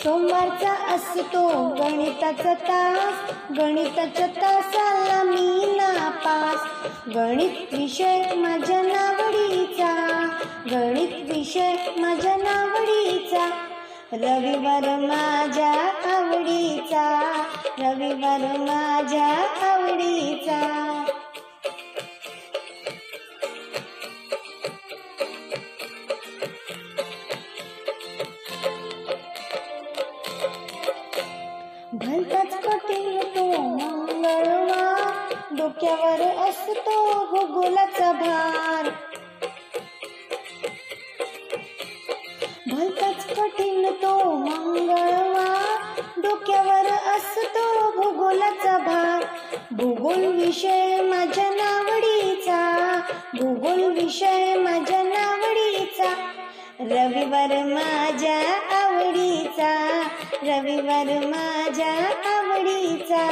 सोमवारचा 0.03 0.95
असतो 0.95 1.47
गणिताचा 1.70 2.53
तास 2.53 3.34
गणिताच्या 3.57 4.28
तासाला 4.28 5.24
मी 5.24 5.76
नापास. 5.76 6.86
गणित 7.16 7.74
विषय 7.74 8.34
माझ्या 8.36 8.82
नावडीचा 8.82 9.91
गणित 10.72 11.36
विषय 11.36 11.76
माझ्या 11.97 12.36
नावडीचा. 12.36 13.49
रविवार 14.13 14.95
माझ्या 14.99 15.74
आवडीचा 16.18 17.05
रविवार 17.80 18.57
माझ्या 18.57 19.28
आवडीचा. 19.72 20.61
भूगोल 50.16 50.36
विषय 50.36 51.01
माझ्या 51.01 51.43
नावडीचा 51.49 52.59
भूगोल 53.34 53.82
विषय 53.91 54.53
माझ्या 54.55 55.01
नावडीचा. 55.03 56.13
रविवार 56.80 57.51
माझ्या 57.63 58.38
आवडीचा 58.76 59.72
रविवार 60.43 61.07
माझ्या 61.28 61.91
आवडीचा. 62.36 63.26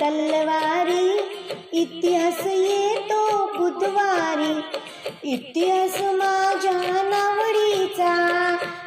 तलवारी 0.00 1.06
इतिहास 1.80 2.46
येतो 2.46 3.22
बुधवारी. 3.56 4.52
इतिहास 5.32 6.00
माझ्या 6.20 6.72
नावडीचा 7.08 8.12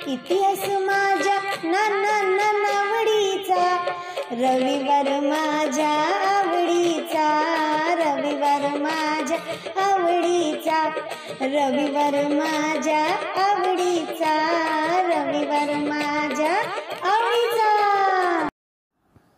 इतिहास 0.08 0.64
माझ्या 0.80 1.38
ना 1.64 1.88
ना 1.90 2.22
ना 2.22 2.52
नावडीचा 2.58 3.66
रविवार 4.32 5.10
माझ्या 5.20 5.90
आवडीचा 6.30 7.28
रविवार 8.00 8.68
माझ्या 8.78 9.38
आवडीचा. 9.84 10.82
रविवार 11.42 12.16
माझ्या 12.28 13.04
आवडीचा 13.44 14.34
रविवार 15.10 15.76
माझ्या 15.84 16.54
आवडीचा. 17.12 18.48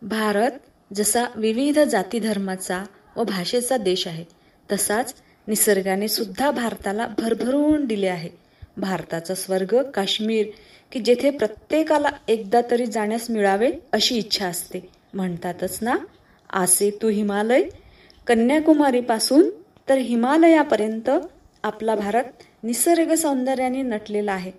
भारत 0.01 0.63
जसा 0.93 1.25
विविध 1.35 1.79
जातीधर्माचा 1.79 2.83
व 3.15 3.23
भाषेचा 3.23 3.77
देश 3.77 4.07
आहे 4.07 4.25
तसाच 4.71 5.13
निसर्गाने 5.47 6.07
सुद्धा 6.07 6.51
भारताला 6.51 7.07
भरभरून 7.17 7.85
दिले 7.85 8.07
आहे. 8.07 8.29
भारताचा 8.77 9.35
स्वर्ग 9.35 9.81
काश्मीर 9.91 10.45
की 10.91 10.99
जेथे 10.99 11.29
प्रत्येकाला 11.29 12.09
एकदा 12.27 12.61
तरी 12.71 12.85
जाण्यास 12.85 13.29
मिळावे 13.29 13.71
अशी 13.91 14.17
इच्छा 14.17 14.47
असते. 14.47 14.89
म्हणतातच 15.13 15.79
ना 15.81 15.95
आसे 16.49 16.89
तू 17.01 17.09
हिमालय 17.09 17.63
कन्याकुमारीपासून 18.27 19.49
तर 19.89 19.97
हिमालयापर्यंत 19.97 21.09
आपला 21.63 21.95
भारत 21.95 22.23
निसर्ग 22.63 23.13
सौंदर्याने 23.13 23.81
नटलेला 23.81 24.33
आहे. 24.33 24.51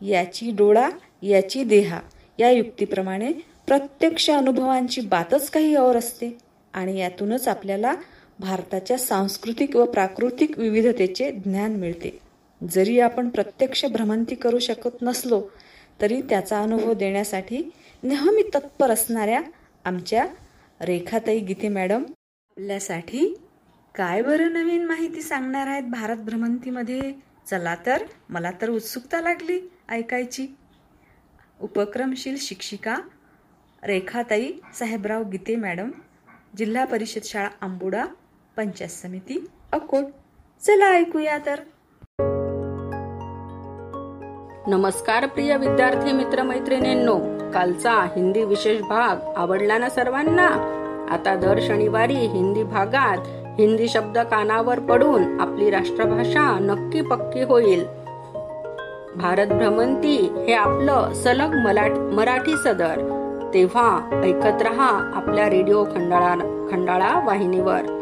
याची 0.00 0.50
डोळा 0.50 0.88
याची 1.22 1.64
देहा 1.64 2.00
या 2.38 2.50
युक्तीप्रमाणे 2.50 3.32
प्रत्यक्ष 3.70 4.28
अनुभवांची 4.30 5.00
बातच 5.00 5.48
काही 5.50 5.74
और 5.76 5.96
असते 5.96 6.38
आणि 6.74 6.98
यातूनच 6.98 7.46
आपल्याला 7.48 7.94
भारताच्या 8.38 8.96
सांस्कृतिक 8.98 9.76
व 9.76 9.84
प्राकृतिक 9.84 10.58
विविधतेचे 10.58 11.30
ज्ञान 11.32 11.76
मिळते. 11.76 12.10
जरी 12.60 12.98
आपण 13.00 13.28
प्रत्यक्ष 13.28 13.84
भ्रमंती 13.84 14.34
करू 14.34 14.58
शकत 14.58 15.02
नसलो 15.02 15.40
तरी 16.00 16.20
त्याचा 16.22 16.60
अनुभव 16.62 16.92
देण्यासाठी 16.92 17.62
नेहमी 18.02 18.42
तत्पर 18.54 18.90
असणाऱ्या 18.90 19.40
आमच्या 19.84 20.26
रेखाताई 20.80 21.38
गीते 21.38 21.68
मॅडम 21.68 22.02
आपल्यासाठी 22.02 23.26
काय 23.94 24.22
बरं 24.22 24.52
नवीन 24.52 24.84
माहिती 24.86 25.22
सांगणार 25.22 25.66
आहेत 25.66 25.90
भारत 25.90 26.16
भ्रमंतीमध्ये? 26.16 27.00
चला 27.50 27.74
तर 27.86 28.02
मला 28.28 28.50
तर 28.62 28.70
उत्सुकता 28.70 29.20
लागली 29.20 29.60
ऐकायची. 29.88 30.46
उपक्रमशील 31.60 32.36
शिक्षिका 32.40 32.96
रेखाताई 33.86 34.48
साहेबराव 34.74 35.22
गीते 35.22 35.56
मॅडम 35.56 35.90
जिल्हा 36.56 36.84
परिषद 36.84 37.20
शाळा 37.24 37.48
आंबुडा 37.60 38.04
पंचायत 38.56 38.90
समिती 38.90 39.46
अकोट. 39.72 40.04
चला 40.66 40.90
ऐकूया 40.90 41.38
तर. 41.38 41.58
नमस्कार 44.66 45.26
प्रिय 45.26 45.56
विद्यार्थी 45.56 46.12
मित्र 46.12 46.42
मैत्रिणींनो. 46.42 47.18
कालचा 47.52 47.92
हिंदी 47.92 48.44
विशेष 48.44 48.80
भाग 48.80 49.16
आवडला 49.36 49.78
ना 49.78 49.88
सर्वांना? 49.88 50.48
आता 51.10 51.34
दर 51.34 51.58
शनिवारी 51.62 52.16
हिंदी 52.16 52.62
भागात 52.62 53.18
हिंदी 53.60 53.88
शब्द 53.88 54.18
कानावर 54.18 54.78
पडून 54.78 55.40
आपली 55.40 55.70
राष्ट्रभाषा 55.70 56.58
नक्की 56.58 57.00
पक्की 57.00 57.42
होईल. 57.42 57.84
भारत 59.16 59.46
भ्रमंती 59.46 60.16
हे 60.16 60.52
आपलं 60.52 61.12
सलग 61.14 61.54
मराठी 62.14 62.56
सदर. 62.56 63.19
तेव्हा 63.54 64.20
ऐकत 64.24 64.62
रहा 64.62 65.12
आपल्या 65.14 65.50
रेडिओ 65.50 65.84
खंडाळा 65.84 66.34
खंडाळा 66.72 67.20
वाहिनीवर. 67.26 67.96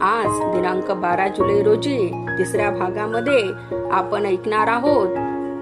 आज 0.00 0.56
दिनांक 0.56 0.90
बारा 0.90 1.28
जुलै 1.28 1.62
रोजी 1.62 2.26
तिसऱ्या 2.38 2.70
भागामध्ये 2.70 3.50
आपण 3.92 4.26
ऐकणार 4.26 4.68
आहोत 4.68 5.08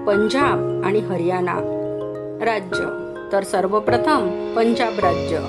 पंजाब 0.07 0.81
आणि 0.85 0.99
हरियाणा 0.99 1.55
राज्य. 2.45 2.85
तर 3.31 3.43
सर्वप्रथम 3.43 4.53
पंजाब 4.55 4.99
राज्य. 4.99 5.39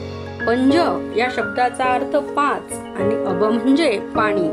पंज 0.47 0.77
या 1.19 1.29
शब्दाचा 1.37 1.85
अर्थ 1.85 2.17
पाच 2.17 2.73
आणि 2.73 3.15
अब 3.15 3.45
म्हणजे 3.45 3.99
पाणी. 4.17 4.49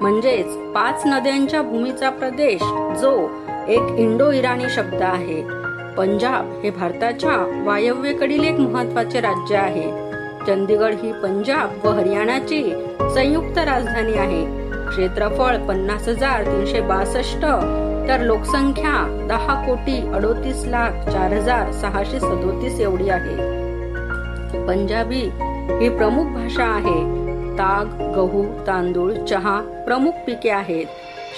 म्हणजेच 0.00 0.56
पाच 0.74 1.02
नद्यांच्या 1.06 1.62
भूमीचा 1.62 2.10
प्रदेश 2.10 2.62
जो 3.00 3.28
एक 3.68 3.82
इंडो 3.96 4.30
इराणी 4.30 4.64
शब्द 4.68 5.02
आहे. 5.02 5.61
पंजाब 5.98 6.60
हे 6.64 6.70
भारताच्या 6.70 7.62
वायव्येकडील 7.66 8.44
एक 8.44 8.60
महत्त्वाचे 8.60 9.20
राज्य 9.20 9.56
आहे. 9.56 9.90
चंदीगड 10.46 10.94
ही 11.02 11.12
पंजाब 11.12 11.86
व 11.86 11.90
हरियाणाची 11.90 12.72
संयुक्त 13.14 13.58
राजधानी 13.58 14.12
आहे. 14.12 14.44
क्षेत्रफळ 14.86 15.56
पन्नास 15.56 16.08
हजार 16.08 16.42
तीनशे 16.42 16.80
बासष्ट 16.80 17.42
तर 18.08 18.20
लोकसंख्या 18.20 19.26
दहा 19.28 19.66
कोटी 19.66 20.10
अडोतीस 20.14 20.64
लाख 20.66 20.90
चार 20.90 21.32
हजार 21.32 21.72
सहाशे 21.72 22.20
सदोतीस 22.20 22.80
एवढी 22.80 23.08
आहे. 23.08 23.36
पंजाबी 24.66 25.30
ही 25.80 25.88
प्रमुख 25.88 26.24
भाषा 26.24 26.64
आहे. 26.64 27.22
ताग 27.58 27.84
गहू 28.16 28.44
तांदूळ 28.66 29.12
चहा 29.12 29.60
प्रमुख 29.86 30.12
पिके 30.26 30.50
आहेत. 30.50 30.86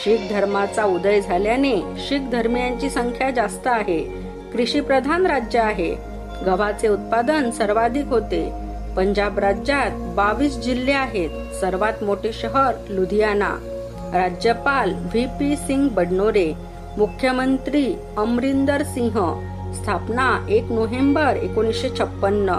शीख 0.04 0.18
धर्माचा 0.30 0.84
उदय 0.84 1.20
झाल्याने 1.20 1.80
शीख 1.98 2.20
धर्मियांची 2.32 2.90
संख्या 2.90 3.30
जास्त 3.30 3.66
आहे. 3.66 4.23
कृषीप्रधान 4.54 5.26
राज्य 5.26 5.58
आहे. 5.58 5.94
गव्हाचे 6.46 6.88
उत्पादन 6.88 7.50
सर्वाधिक 7.50 8.06
होते. 8.06 8.52
पंजाब 8.96 9.38
राज्यात 9.38 9.90
बावीस 9.90 10.58
जिल्हे 10.58 10.92
आहेत. 10.92 11.28
सर्वात 11.60 12.02
मोठे 12.02 12.32
शहर 12.32 12.74
लुधियाना. 12.88 13.58
राज्यपाल 14.14 14.94
व्ही 14.94 15.26
पी 15.26 15.56
सिंग 15.56 15.88
बडनोरे 15.88 16.52
मुख्यमंत्री 16.98 17.94
अमरिंदर 18.16 18.82
सिंह 18.82 19.12
स्थापना 19.74 20.46
एक 20.48 20.64
नोव्हेंबर 20.70 21.36
एकोणीसशे 21.42 21.88
छप्पन्न. 21.88 22.52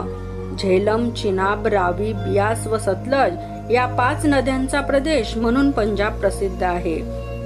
झेलम 0.59 1.09
चिनाब 1.09 1.67
रावी 1.67 2.13
बियास 2.13 2.67
व 2.67 2.77
सतलज 2.77 3.33
या 3.71 3.85
पाच 3.85 4.25
नद्यांचा 4.25 4.81
प्रदेश 4.81 5.37
म्हणून 5.37 5.71
पंजाब 5.71 6.19
प्रसिद्ध 6.19 6.63
आहे. 6.63 7.01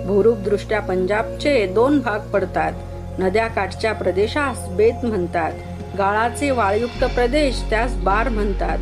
भूरूप 0.06 0.38
दृष्ट्या 0.38 0.80
पंजाबचे 0.80 1.66
दोन 1.68 2.00
भाग 2.00 2.20
पडतात. 2.20 2.72
नद्या 3.20 3.47
काठच्या 3.47 3.93
प्रदेशास 3.93 4.67
बेत 4.67 5.05
म्हणतात. 5.05 5.51
गाळाचे 5.97 6.51
वाळयुक्त 6.51 7.03
प्रदेश 7.03 7.61
त्यास 7.70 7.95
बार 7.95 8.30
म्हणतात. 8.30 8.78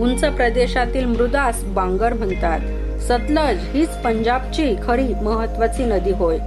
उंच 0.00 0.24
प्रदेशातील 0.24 1.04
मृदास 1.04 1.64
बांगर 1.64 2.12
म्हणतात. 2.12 2.60
सतलज 3.00 3.58
हीच 3.72 3.88
पंजाबची 3.88 4.74
खरी 4.82 5.14
महत्वाची 5.14 5.84
नदी 5.84 6.10
होय. 6.10 6.38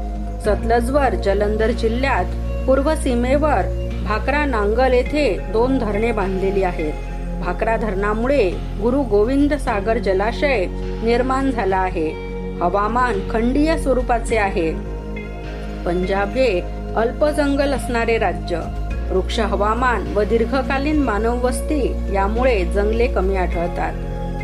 सतलजवर 0.45 1.15
जलंधर 1.15 1.71
जिल्ह्यात 1.71 2.25
पूर्व 2.67 2.95
सीमेवर 2.95 3.61
भाकरा 4.05 4.45
नांगल 4.45 4.93
येथे 4.93 5.39
दोन 5.53 5.77
धरणे 5.77 6.11
बांधलेली 6.11 6.63
आहेत. 6.63 6.93
भाकरा 7.43 7.75
धरणामुळे 7.75 8.49
गुरु 8.81 9.01
गोविंद 9.01 9.53
सागर 9.53 9.97
जलाशय 9.97 10.65
निर्माण 11.03 11.51
झाला 11.51 11.77
आहे. 11.77 12.09
हवामान 12.61 13.19
खंडीय 13.31 13.77
स्वरूपाचे 13.77 14.37
आहे. 14.37 14.71
पंजाब 15.85 16.29
हे 16.29 16.61
अल्प 16.95 17.25
जंगल 17.25 17.73
असणारे 17.73 18.17
राज्य. 18.17 18.61
वृक्ष 19.11 19.39
हवामान 19.39 20.13
व 20.15 20.21
दीर्घकालीन 20.21 21.03
मानव 21.03 21.45
वस्ती 21.45 22.13
यामुळे 22.13 22.65
जंगले 22.65 23.07
कमी 23.07 23.35
आढळतात. 23.35 23.93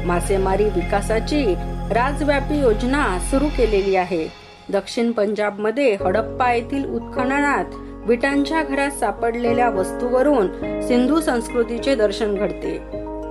मासेमारी 0.06 0.64
विकासाची 0.64 1.56
राजव्यापी 1.92 2.60
योजना 2.60 3.20
सुरू 3.20 3.46
केलेली 3.48 3.96
आहे. 3.96 4.28
दक्षिण 4.70 5.12
पंजाबमध्ये 5.12 5.94
हडप्पा 5.94 6.54
येथील 6.54 6.86
उत्खननात 6.86 7.66
विटांच्या 8.06 8.64
घरात 8.64 8.92
सापडलेल्या 8.92 9.70
वस्तूवरून 9.70 10.48
सिंधू 10.82 11.22
संस्कृतीचे 11.22 11.96
दर्शन 11.96 12.36
घडते. 12.36 12.78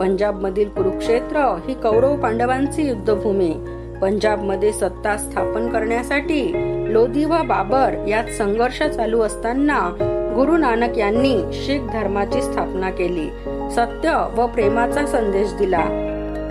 पंजाब 0.00 0.40
मधील 0.40 0.68
कुरुक्षेत्र 0.68 1.38
ही 1.68 1.74
कौरव 1.74 2.16
पांडवांची 2.16 2.88
युद्धभूमी. 2.88 3.54
पंजाबमध्ये 4.02 4.72
सत्ता 4.72 5.16
स्थापन 5.16 5.68
करण्यासाठी 5.68 6.52
लोधी 6.92 7.24
व 7.24 7.42
बाबर 7.42 8.04
यात 8.08 8.24
संघर्ष 8.24 8.82
चालू 8.82 9.20
असताना 9.20 9.96
गुरु 10.34 10.56
नानक 10.56 10.98
यांनी 10.98 11.42
शीख 11.52 11.80
धर्माची 11.92 12.42
स्थापना 12.42 12.90
केली. 12.90 13.28
सत्य 13.70 14.26
व 14.36 14.46
प्रेमाचा 14.46 15.06
संदेश 15.06 15.52
दिला. 15.52 15.82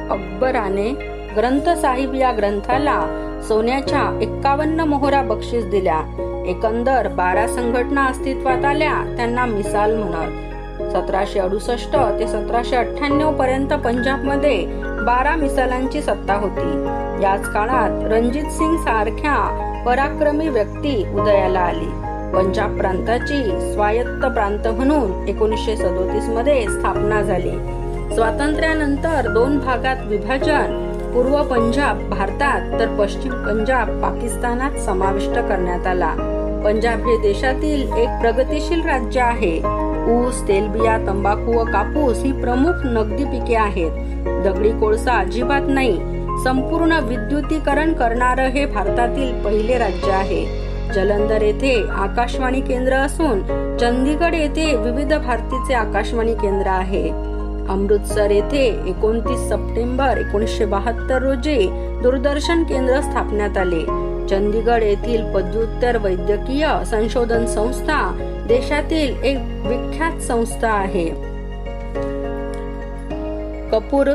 अकबराने 0.09 0.89
ग्रंथ 1.35 1.69
साहिब 1.77 2.15
या 2.15 2.31
ग्रंथाला 2.31 3.25
सोन्याच्या 3.47 4.19
एक्कावन्न 4.21 4.79
मोहरा 4.79 5.21
बक्षीस 5.21 5.65
दिल्या. 5.65 5.99
एकंदर 6.47 7.07
बारा 7.07 7.47
संघटना 7.47 8.05
अस्तित्वात 8.05 8.65
आल्या 8.65 9.13
त्यांना 9.17 9.45
मिसाल 9.45 9.95
म्हणत. 9.95 10.31
सतराशे 10.91 11.39
अडुसष्ट 11.39 11.95
ते 12.19 12.27
सतराशे 12.27 12.75
अठ्ठ्याण्णव 12.75 13.31
पर्यंत 13.31 13.73
पंजाबमध्ये 13.73 14.65
बारा 14.83 15.35
मिसालांची 15.35 16.01
सत्ता 16.01 16.33
होती. 16.33 17.08
याच 17.21 17.53
काळात 17.53 18.13
रणजित 18.13 18.43
सिंग 18.43 18.77
सारख्या 18.77 19.65
पराक्रमी 19.85 20.47
व्यक्ती 20.47 21.05
उदयाला 21.13 21.59
आली. 21.59 21.89
पंजाब 22.33 22.77
प्रांताची 22.77 23.73
स्वायत्त 23.73 24.25
प्रांत 24.25 24.67
म्हणून 24.67 25.27
एकोणीसशे 25.27 25.77
सदोतीसमध्ये 25.77 26.63
स्थापना 26.63 27.21
झाली. 27.21 27.51
स्वातंत्र्यानंतर 28.15 29.33
दोन 29.33 29.59
भागात 29.59 29.95
विभाजन 30.05 30.85
पूर्व 31.13 31.43
पंजाब 31.43 32.09
भारतात 32.09 32.79
तर 32.79 32.87
पश्चिम 32.99 33.31
पंजाब 33.31 33.87
पाकिस्तानात 33.87 34.71
समाविष्ट 34.71 35.31
करण्यात 35.31 35.87
आला. 35.87 36.13
पंजाब 36.65 36.99
हे 36.99 37.17
देशातील 37.21 37.93
एक 37.93 38.09
प्रगतीशील 38.21 38.81
राज्य 38.81 39.21
आहे. 39.21 39.61
ऊस 40.13 40.47
तेलबिया 40.47 40.97
तंबाखू 40.97 41.59
व 41.59 41.63
कापूस 41.63 42.23
ही 42.23 42.31
प्रमुख 42.31 42.85
नगदी 42.85 43.23
पिके 43.23 43.55
आहेत. 43.55 43.91
दगडी 44.43 44.69
कोळसा 44.69 45.13
अजिबात 45.13 45.61
नाही. 45.67 46.18
संपूर्ण 46.43 46.99
विद्युतीकरण 46.99 47.93
करणारं 47.93 48.47
हे 48.47 48.65
भारतातील 48.65 49.43
पहिले 49.45 49.77
राज्य 49.77 50.11
आहे. 50.11 50.69
जलंधर 50.93 51.41
येथे 51.41 51.87
आकाशवाणी 51.89 52.61
केंद्र 52.61 52.93
असून 52.93 53.41
चंदीगड 53.77 54.33
येथे 54.33 54.75
विविध 54.75 55.13
भारतीचे 55.13 55.73
आकाशवाणी 55.73 56.33
केंद्र 56.33 56.67
आहे. 56.67 57.09
अमृतसर 57.69 58.31
येथे 58.31 58.65
एकोणतीस 58.87 59.39
सप्टेंबर 59.39 60.17
एकोणीसशे 60.17 60.65
बहात्तर 60.65 61.21
रोजी 61.21 61.69
दूरदर्शन 62.03 62.63
केंद्र 62.63 63.01
स्थापण्यात 63.01 63.57
आले. 63.57 63.85
चंदीगड 64.27 64.83
येथील 64.83 65.33
पदव्युत्तर 65.33 65.97
वैद्यकीय 65.97 66.67
संशोधन 66.85 67.45
संस्था 67.45 68.17
देशातील 68.47 69.23
एक 69.23 69.37
विख्यात 69.65 70.19
संस्था 70.19 70.69
आहे. 70.69 71.05
कपूर 73.71 74.07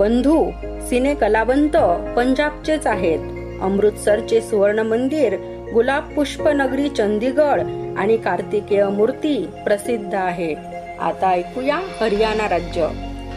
बंधू 0.00 0.50
सिने 0.88 1.14
कलावंत 1.14 1.76
पंजाबचेच 2.16 2.86
आहेत. 2.86 3.18
अमृतसरचे 3.62 4.40
सुवर्ण 4.40 4.78
मंदिर 4.78 5.34
गुलाब 5.74 6.08
पुष्प 6.16 6.48
नगरी 6.48 6.88
चंदीगड 6.88 7.60
आणि 7.98 8.16
कार्तिकेय 8.16 8.84
मूर्ती 8.84 9.48
प्रसिद्ध 9.64 10.14
आहे. 10.14 10.54
आता 11.00 11.30
ऐकूया 11.30 11.78
हरियाणा 12.00 12.48
राज्य. 12.48 12.88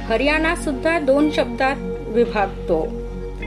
हरियाणा 0.06 0.56
सुद्धा 0.56 1.00
दोन 1.00 1.30
शब्दात 1.32 1.76
विभागतो. 2.08 2.88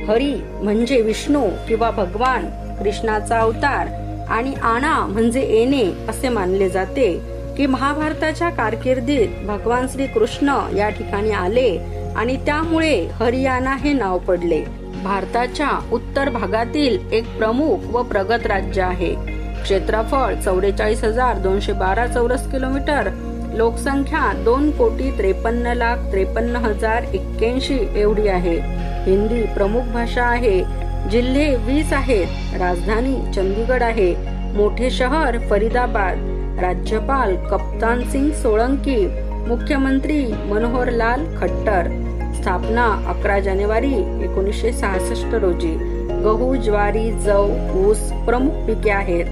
हरी 0.08 0.34
म्हणजे 0.62 1.00
विष्णू 1.00 1.44
किंवा 1.68 1.90
भगवान 1.90 2.46
कृष्णाचा 2.82 3.38
अवतार 3.38 3.86
आणि 4.28 4.54
आणा 4.62 5.06
म्हणजे 5.06 5.40
येणे 5.40 5.84
असे 6.08 6.28
मानले 6.28 6.68
जाते. 6.68 7.20
की 7.56 7.66
महाभारताच्या 7.66 8.48
कारकिर्दीत 8.50 9.28
भगवान 9.44 9.86
श्री 9.92 10.06
कृष्ण 10.06 10.48
या 10.76 10.88
ठिकाणी 10.88 11.30
आले 11.30 11.70
आणि 12.16 12.36
त्यामुळे 12.36 13.08
हरियाणा 13.20 13.76
हे 13.76 13.92
नाव 13.92 14.18
पडले. 14.18 14.64
भारताच्या 15.04 15.68
उत्तर 15.92 16.30
भागातील 16.30 16.98
एक 17.12 17.38
प्रमुख 17.38 17.76
व 17.92 18.02
प्रगत 18.02 18.46
राज्य 18.46 18.82
आहे. 18.82 19.14
क्षेत्रफळ 19.62 20.34
चौवेचाळीस 20.34 21.04
हजार 21.04 21.36
दोनशे 21.36 21.72
बारा 21.72 22.06
चौरस 22.06 22.50
किलोमीटर 22.50 23.08
लोकसंख्या 23.54 24.42
दोन 24.44 24.70
कोटी 24.70 25.10
त्रेपन्न 25.10 25.66
लाख 25.66 25.96
त्रेपन्न 25.96 26.56
हजार 26.56 27.02
एक्क्याऐंशी 27.02 27.78
एवढी 27.96 28.28
आहे. 28.28 28.60
हिंदी 29.10 29.42
प्रमुख 29.42 29.80
भाषा 29.80 30.24
आहे. 30.24 30.64
जिल्हे 31.10 31.56
वीस 31.56 31.92
आहेत. 31.92 32.26
राजधानी 32.60 33.32
चंदीगड 33.34 33.82
आहे. 33.82 34.14
मोठे 34.54 34.90
शहर 34.90 35.38
फरीदाबाद. 35.38 36.16
राज्यपाल 36.60 37.36
कप्तान 37.46 38.02
सिंग 38.02 38.30
सोळंकी 38.30 39.08
मुख्यमंत्री 39.46 40.26
मनोहर 40.26 40.90
लाल 40.90 41.36
खट्टर. 41.38 42.05
स्थापना 42.46 43.04
अकरा 43.08 43.40
जानेवारी 43.40 43.92
एकोणीसशे 44.24 44.72
सहासष्ट 44.72 45.34
रोजी. 45.34 45.76
गहू 46.24 46.56
ज्वारी 46.56 47.12
जव 47.12 47.48
ऊस 47.74 47.98
प्रमुख 47.98 48.50
पिके 48.50 48.90
आहेत. 48.90 49.24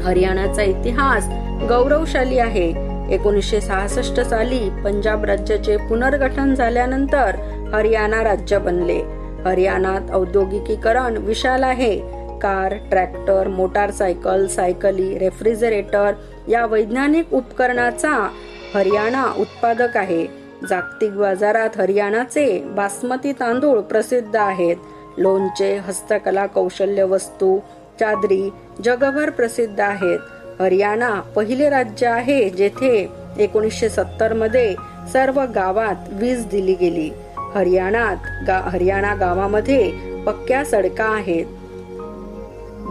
हरियाणाचा 0.00 0.62
इतिहास 0.62 1.24
गौरवशाली 1.68 2.38
आहे. 2.38 2.72
एकोणीसशे 3.14 3.60
सहासष्ट 3.60 4.20
साली 4.20 4.70
पंजाब 4.84 5.24
राज्याचे 5.24 5.76
पुनर्गठन 5.76 6.54
झाल्यानंतर 6.54 7.36
हरियाणा 7.74 8.24
राज्य 8.24 8.58
बनले. 8.58 9.00
हरियाणात 9.44 10.00
औद्योगिकीकरण 10.14 11.16
विशाल 11.16 11.62
आहे. 11.62 11.98
कार 12.38 12.74
ट्रॅक्टर 12.90 13.48
मोटारसायकल 13.48 14.46
सायकली 14.46 15.18
रेफ्रिजरेटर 15.18 16.12
या 16.48 16.66
वैज्ञानिक 16.66 17.34
उपकरणाचा 17.34 18.28
हरियाणा 18.74 19.32
उत्पादक 19.38 19.96
आहे. 19.96 20.39
जागतिक 20.68 21.12
बाजारात 21.12 21.70
हरियाणाचे 21.76 22.58
बासमती 22.58 23.32
तांदूळ 23.32 23.80
प्रसिद्ध 23.80 24.36
आहेत. 24.36 24.76
लोणचे 25.18 25.76
हस्तकला 25.76 26.46
कौशल्य 26.46 27.02
वस्तू 27.02 27.58
चादरी 28.00 28.50
जगभर 28.84 29.30
प्रसिद्ध 29.30 29.80
आहेत. 29.80 30.18
हरियाणा 30.60 31.20
पहिले 31.20 31.70
राज्य 31.70 32.06
आहे 32.06 32.50
जेथे 32.50 33.08
एकोणीसशे 33.38 33.88
सत्तरमध्ये 33.88 34.74
सर्व 35.12 35.40
गावात 35.54 35.94
वीज 36.12 36.46
दिली 36.46 36.74
गेली. 36.74 37.10
हरियाणात 37.54 38.16
गा 38.46 38.58
हरियाणा 38.58 39.14
गावामध्ये 39.14 39.92
पक्क्या 40.26 40.64
सडका 40.64 41.04
आहेत. 41.04 41.46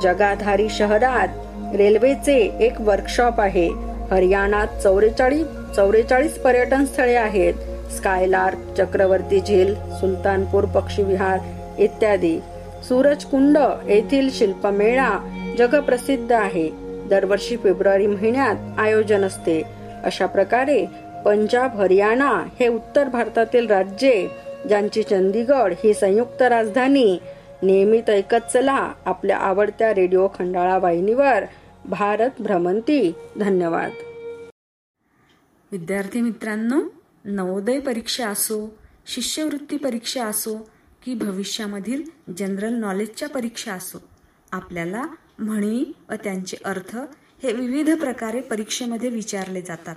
जगाधारी 0.02 0.70
शहरात 0.70 1.28
रेल्वेचे 1.76 2.38
एक 2.60 2.82
वर्कशॉप 2.82 3.42
आहे. 3.42 3.70
हरियाणात 4.12 4.68
चौवेचाळीस 4.84 5.48
चौवेचाळीस 5.76 6.38
पर्यटन 6.38 6.86
स्थळे 6.86 7.16
आहेत. 7.16 7.54
स्कायलार्क 7.92 8.58
चक्रवर्ती 8.78 9.40
झील 9.40 9.76
सुलतानपूर 9.76 10.66
पक्षी 10.66 11.04
विहार 11.04 11.40
इत्यादी. 11.78 12.40
सूरजकुंड 12.84 13.58
येथील 13.90 14.30
शिल्पमेळा 14.32 15.10
जगप्रसिद्ध 15.58 16.32
आहे. 16.32 16.70
दरवर्षी 17.10 17.58
फेब्रुवारी 17.58 18.08
महिन्यात 18.08 18.56
आयोजन 18.80 19.24
असते. 19.24 19.62
अशा 20.04 20.26
प्रकारे 20.26 20.86
पंजाब 21.26 21.82
हरियाणा 21.82 22.44
हे 22.60 22.68
उत्तर 22.68 23.04
भारतातील 23.04 23.68
राज्ये 23.68 24.28
ज्यांची 24.68 25.04
चंदीगड 25.04 25.74
ही 25.84 25.94
संयुक्त 25.94 26.42
राजधानी 26.42 27.18
नियमित 27.64 28.10
ऐकत 28.10 28.52
चला 28.54 28.92
आपल्या 29.06 29.38
आवडत्या 29.38 29.94
रेडिओ 29.94 30.28
खंडाळा 30.28 30.78
वाहिनीवर. 30.78 31.44
भारत 31.86 32.30
भ्रमंती. 32.40 33.14
धन्यवाद. 33.40 33.90
विद्यार्थी 35.72 36.22
मित्रांनो 36.22 36.82
नवोदय 37.26 37.80
परीक्षा 37.80 38.28
असो 38.30 38.78
शिष्यवृत्ती 39.06 39.78
परीक्षा 39.78 40.26
असो 40.26 40.70
की 41.04 41.14
भविष्यामधील 41.14 42.04
जनरल 42.38 42.74
नॉलेजच्या 42.74 43.30
परीक्षा 43.30 43.74
असो 43.74 43.98
आपल्याला 44.52 45.04
म्हणी 45.40 45.94
व 46.10 46.14
त्यांचे 46.14 46.58
अर्थ 46.66 46.98
हे 47.44 47.54
विविध 47.54 48.00
प्रकारे 48.00 48.42
परीक्षेमध्ये 48.42 49.10
विचारले 49.10 49.62
जातात. 49.62 49.96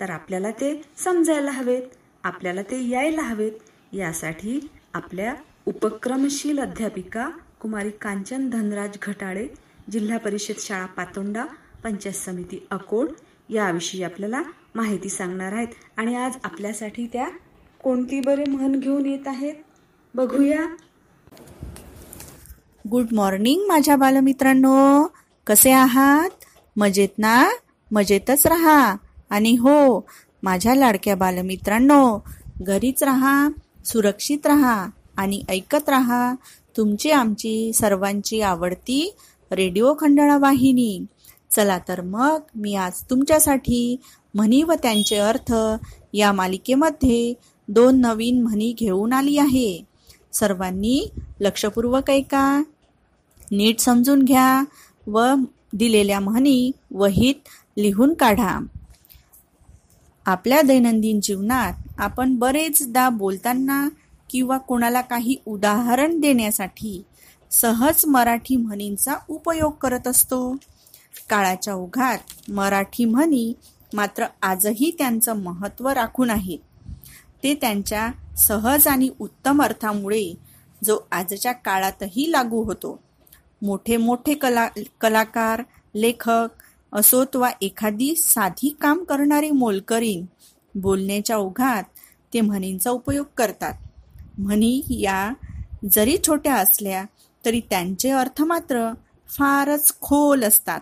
तर 0.00 0.10
आपल्याला 0.10 0.50
ते 0.50 0.82
समजायला 0.96 1.50
हवेत 1.50 1.82
आपल्याला 2.24 2.62
ते 2.62 2.88
यायला 2.88 3.22
हवेत. 3.22 3.52
यासाठी 3.92 4.68
आपल्या 4.94 5.34
उपक्रमशील 5.66 6.58
अध्यापिका 6.58 7.30
कुमारी 7.60 7.90
कांचन 7.90 8.48
धनराज 8.50 8.96
घटाळे 9.02 9.46
जिल्हा 9.90 10.18
परिषद 10.18 10.54
शाळा 10.58 10.86
पातोंडा 10.86 11.44
पंचायत 11.84 12.14
समिती 12.14 12.66
अकोड 12.70 13.08
याविषयी 13.48 14.02
आपल्याला 14.02 14.42
माहिती 14.74 15.08
सांगणार 15.08 15.52
आहेत. 15.52 15.68
आणि 15.96 16.16
आज 16.16 16.32
आपल्यासाठी 16.44 17.06
त्या 17.06 17.28
कोणती 17.82 18.20
बरे 18.20 18.44
म्हण 18.48 18.80
घेऊन 18.80 19.06
येत 19.06 19.28
आहेत? 19.28 19.54
बघूया. 20.14 20.76
गुड 22.90 23.06
मॉर्निंग 23.12 23.62
माझ्या 23.68 23.96
बालमित्रांनो. 23.96 25.06
कसे 25.46 25.70
आहात? 25.70 26.30
मजेत 26.76 27.18
ना? 27.18 27.48
मजेतच 27.92 28.46
राहा. 28.46 28.96
आणि 29.30 29.50
हो 29.50 30.06
माझ्या 30.42 30.74
लाडक्या 30.74 31.16
बालमित्रांनो 31.16 32.18
घरीच 32.62 33.02
राहा 33.02 33.48
सुरक्षित 33.84 34.46
राहा 34.46 34.88
आणि 35.16 35.42
ऐकत 35.48 35.88
राहा 35.88 36.34
तुमची 36.76 37.10
आमची 37.10 37.72
सर्वांची 37.72 38.40
आवडती 38.40 39.16
रेडिओ 39.52 39.94
खंडाळा 40.00 40.38
वाहिनी. 40.38 41.04
चला 41.50 41.78
तर 41.78 42.00
मग 42.00 42.40
मी 42.54 42.74
आज 42.74 42.92
तुमच्यासाठी 43.10 43.96
म्हणी 44.34 44.62
व 44.62 44.72
त्यांचे 44.82 45.16
अर्थ 45.16 45.52
या 46.14 46.32
मालिकेमध्ये 46.32 47.34
दोन 47.68 48.00
नवीन 48.00 48.42
म्हणी 48.42 48.72
घेऊन 48.78 49.12
आली 49.12 49.36
आहे. 49.38 49.84
सर्वांनी 50.32 51.00
लक्षपूर्वक 51.40 52.10
ऐका. 52.10 52.62
नीट 53.50 53.80
समजून 53.80 54.22
घ्या 54.22 54.64
व 55.06 55.34
दिलेल्या 55.72 56.20
म्हणी 56.20 56.70
वहीत 56.90 57.48
लिहून 57.76 58.14
काढा. 58.14 58.58
आपल्या 60.26 60.60
दैनंदिन 60.62 61.20
जीवनात 61.22 62.00
आपण 62.00 62.34
बरेचदा 62.36 63.08
बोलताना 63.08 63.88
किंवा 64.30 64.58
कोणाला 64.58 65.00
काही 65.00 65.36
उदाहरण 65.46 66.18
देण्यासाठी 66.20 67.02
सहज 67.50 68.04
मराठी 68.06 68.56
म्हणींचा 68.56 69.14
उपयोग 69.28 69.72
करत 69.72 70.06
असतो. 70.08 70.56
काळाच्या 71.30 71.74
ओघात 71.74 72.50
मराठी 72.50 73.04
म्हणी 73.04 73.52
मात्र 73.94 74.26
आजही 74.42 74.90
त्यांचं 74.98 75.36
महत्त्व 75.36 75.88
राखून 75.88 76.30
आहेत 76.30 76.58
ते 77.42 77.54
त्यांच्या 77.54 78.10
सहज 78.36 78.86
आणि 78.88 79.08
उत्तम 79.20 79.62
अर्थामुळे 79.62 80.32
जो 80.84 80.98
आजच्या 81.12 81.52
काळातही 81.52 82.30
लागू 82.32 82.62
होतो. 82.64 82.98
मोठे 83.62 83.96
मोठे 83.96 84.34
कला 84.34 84.66
कलाकार 85.00 85.62
लेखक 85.94 86.62
असोत 86.92 87.36
वा 87.36 87.50
एखादी 87.62 88.14
साधी 88.16 88.68
काम 88.80 89.02
करणारी 89.04 89.50
मोलकरी 89.50 90.20
बोलण्याच्या 90.74 91.36
ओघात 91.36 91.82
ते 92.32 92.40
म्हणींचा 92.40 92.90
उपयोग 92.90 93.26
करतात. 93.36 93.74
म्हणी 94.38 94.80
या 94.90 95.32
जरी 95.92 96.16
छोट्या 96.26 96.54
असल्या 96.54 97.04
तरी 97.44 97.60
त्यांचे 97.70 98.10
अर्थ 98.10 98.42
मात्र 98.42 98.88
फारच 99.28 99.92
खोल 100.00 100.44
असतात. 100.44 100.80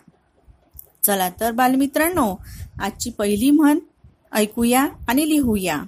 चला 1.04 1.28
तर 1.40 1.50
बालमित्रांनो 1.50 2.34
आजची 2.80 3.10
पहिली 3.10 3.50
म्हण 3.50 3.78
ऐकूया 4.32 4.86
आणि 5.08 5.28
लिहूया. 5.28 5.82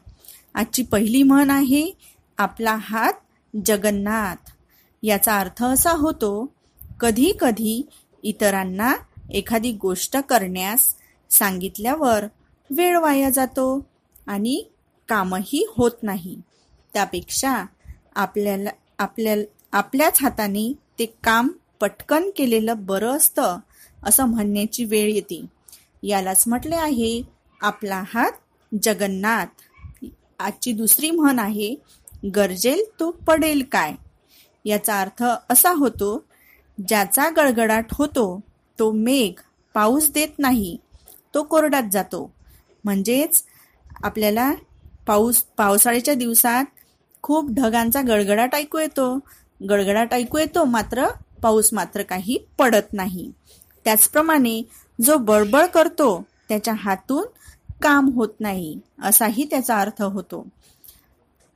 आजची 0.54 0.82
पहिली 0.82 1.22
म्हण 1.22 1.50
आहे 1.50 1.90
आपला 2.38 2.76
हात 2.80 3.12
जगन्नाथ. 3.66 4.50
याचा 5.02 5.38
अर्थ 5.38 5.62
असा 5.64 5.90
होतो 5.90 6.32
कधी 7.00 7.32
कधी 7.40 7.82
इतरांना 8.22 8.94
एखादी 9.30 9.72
गोष्ट 9.72 10.16
करण्यास 10.28 10.94
सांगितल्यावर 11.30 12.24
वेळ 12.70 12.98
वाया 12.98 13.30
जातो 13.30 13.66
आणि 14.26 14.62
कामही 15.08 15.64
होत 15.76 16.02
नाही. 16.02 16.36
त्यापेक्षा 16.92 17.64
आपल्याला 18.14 18.70
आपल्या 18.98 19.34
आपल्याच 19.72 20.18
हाताने 20.22 20.72
ते 20.98 21.06
काम 21.24 21.48
पटकन 21.80 22.30
केलेलं 22.36 22.84
बरं 22.86 23.16
असतं 23.16 23.58
असं 24.02 24.24
म्हणण्याची 24.24 24.84
वेळ 24.84 25.12
येते. 25.12 25.44
यालाच 26.02 26.44
म्हटले 26.46 26.76
आहे 26.76 27.20
आपला 27.60 28.02
हात 28.14 28.32
जगन्नाथ. 28.72 29.46
आजची 30.38 30.72
दुसरी 30.72 31.10
म्हण 31.10 31.38
आहे 31.38 31.74
गरजेल 32.34 32.82
तो 33.00 33.10
पडेल 33.26 33.62
काय? 33.72 33.92
याचा 34.64 35.00
अर्थ 35.00 35.22
असा 35.50 35.70
होतो 35.72 36.16
ज्याचा 36.78 37.28
गडगडाट 37.36 37.92
होतो 37.92 38.24
तो 38.78 38.90
मेघ 38.92 39.32
पाऊस 39.74 40.10
देत 40.12 40.38
नाही 40.38 40.76
तो 41.34 41.42
कोरडात 41.42 41.82
जातो. 41.92 42.30
म्हणजेच 42.84 43.42
आपल्याला 44.04 44.52
पाऊस 45.06 45.42
पावसाळ्याच्या 45.56 46.14
दिवसात 46.14 46.64
खूप 47.22 47.50
ढगांचा 47.50 48.00
गडगडाट 48.02 48.54
ऐकू 48.54 48.78
येतो. 48.78 49.14
गडगडाट 49.60 50.14
ऐकू 50.14 50.38
येतो 50.38 50.64
मात्र 50.64 51.06
पाऊस 51.42 51.72
मात्र 51.72 52.02
काही 52.02 52.36
पडत 52.58 52.92
नाही. 52.92 53.30
त्याचप्रमाणे 53.84 54.62
जो 55.00 55.16
बळबळ 55.16 55.66
करतो 55.66 56.26
त्याच्या 56.48 56.74
हातून 56.74 57.24
काम 57.82 58.10
होत 58.14 58.28
नाही 58.40 58.80
असाही 59.02 59.44
त्याचा 59.44 59.78
अर्थ 59.78 60.02
होतो. 60.02 60.46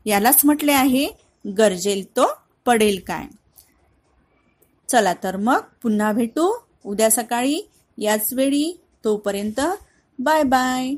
यालाच 0.05 0.41
म्हटले 0.45 0.73
आहे 0.73 1.09
गरजेल 1.59 2.05
तो 2.09 2.39
पडेल 2.65 3.01
काय? 3.07 3.25
चला 4.89 5.15
तर 5.15 5.37
मग 5.37 5.61
पुन्हा 5.83 6.13
भेटू 6.13 6.59
उद्या 6.85 7.11
सकाळी 7.11 7.61
याच 7.99 8.33
वेळी 8.33 8.81
तोपर्यंत 9.05 9.61
बाय 10.19 10.43
बाय. 10.43 10.91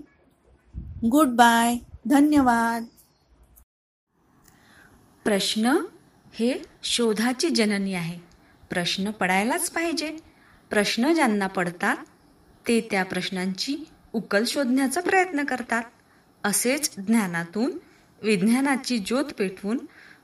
good 1.10 1.28
bye. 1.28 1.76
धन्यवाद. 2.06 2.84
प्रश्न 5.24 5.66
हे 6.34 6.54
शोधाची 6.82 7.48
जननी 7.48 7.94
आहे. 7.94 8.18
प्रश्न 8.70 9.10
पडायलाच 9.10 9.70
पाहिजे. 9.70 10.16
प्रश्न 10.70 11.12
ज्यांना 11.14 11.46
पडतात 11.46 11.96
ते 12.68 12.80
त्या 12.90 13.04
प्रश्नांची 13.04 13.76
उकल 14.12 14.44
शोधण्याचा 14.44 15.00
प्रयत्न 15.00 15.44
करतात. 15.44 15.82
असेच 16.44 16.90
ज्ञानातून 16.96 17.78
विज्ञानाची 18.22 18.98
ज्योत 18.98 19.24
पेटवून 19.38 19.78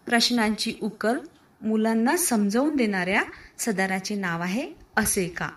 प्रश्नांची 0.07 0.74
उकल 0.82 1.18
मुलांना 1.61 2.16
समजावून 2.16 2.76
देणाऱ्या 2.76 3.22
सदाराचे 3.59 4.14
नाव 4.14 4.42
आहे 4.42 4.72
असे 4.97 5.28
का? 5.28 5.49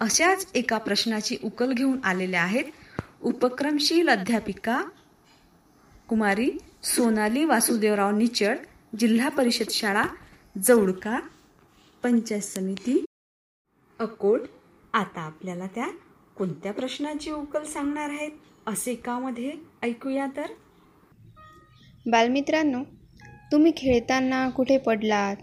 अशाच 0.00 0.46
एका 0.54 0.78
प्रश्नाची 0.78 1.36
उकल 1.44 1.72
घेऊन 1.72 1.98
आलेल्या 2.04 2.42
आहेत 2.42 2.64
उपक्रमशील 3.22 4.08
अध्यापिका 4.08 4.82
कुमारी 6.08 6.50
सोनाली 6.84 7.44
वासुदेवराव 7.44 8.10
निचड 8.10 8.56
जिल्हा 8.98 9.28
परिषद 9.28 9.70
शाळा 9.70 10.04
जवळका 10.64 11.20
पंचायत 12.02 12.42
समिती. 12.42 13.04
अकोट 13.98 14.40
आता 14.92 15.20
आपल्याला 15.20 15.66
त्या 15.66 15.86
कोणत्या 16.36 16.72
प्रश्नाची 16.72 17.30
उकल 17.30 17.64
सांगणार 17.64 18.10
आहेत 18.10 18.30
असे 18.66 18.94
का 18.94 19.18
मध्ये 19.18 19.52
ऐकूया 19.82 20.26
तर? 20.36 20.46
बालमित्रांनो 22.10 22.82
तुम्ही 23.52 23.72
खेळताना 23.76 24.48
कुठे 24.48 24.78
पडलात 24.78 25.36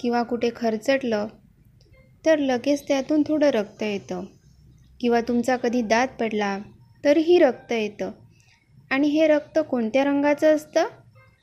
किंवा 0.00 0.22
कुठे 0.22 0.50
खरचटलं 0.56 1.26
तर 2.26 2.38
लगेच 2.38 2.88
त्यातून 2.88 3.22
थोडं 3.22 3.46
रक्त 3.46 3.82
येतं. 3.82 4.24
किंवा 5.00 5.20
तुमचा 5.20 5.56
कधी 5.56 5.82
दात 5.82 6.08
पडला 6.20 6.58
तरीही 7.04 7.38
रक्त 7.38 7.72
येतं. 7.72 8.10
आणि 8.90 9.08
हे 9.08 9.26
रक्त 9.26 9.58
कोणत्या 9.70 10.04
रंगाचं 10.04 10.56
असतं? 10.56 10.84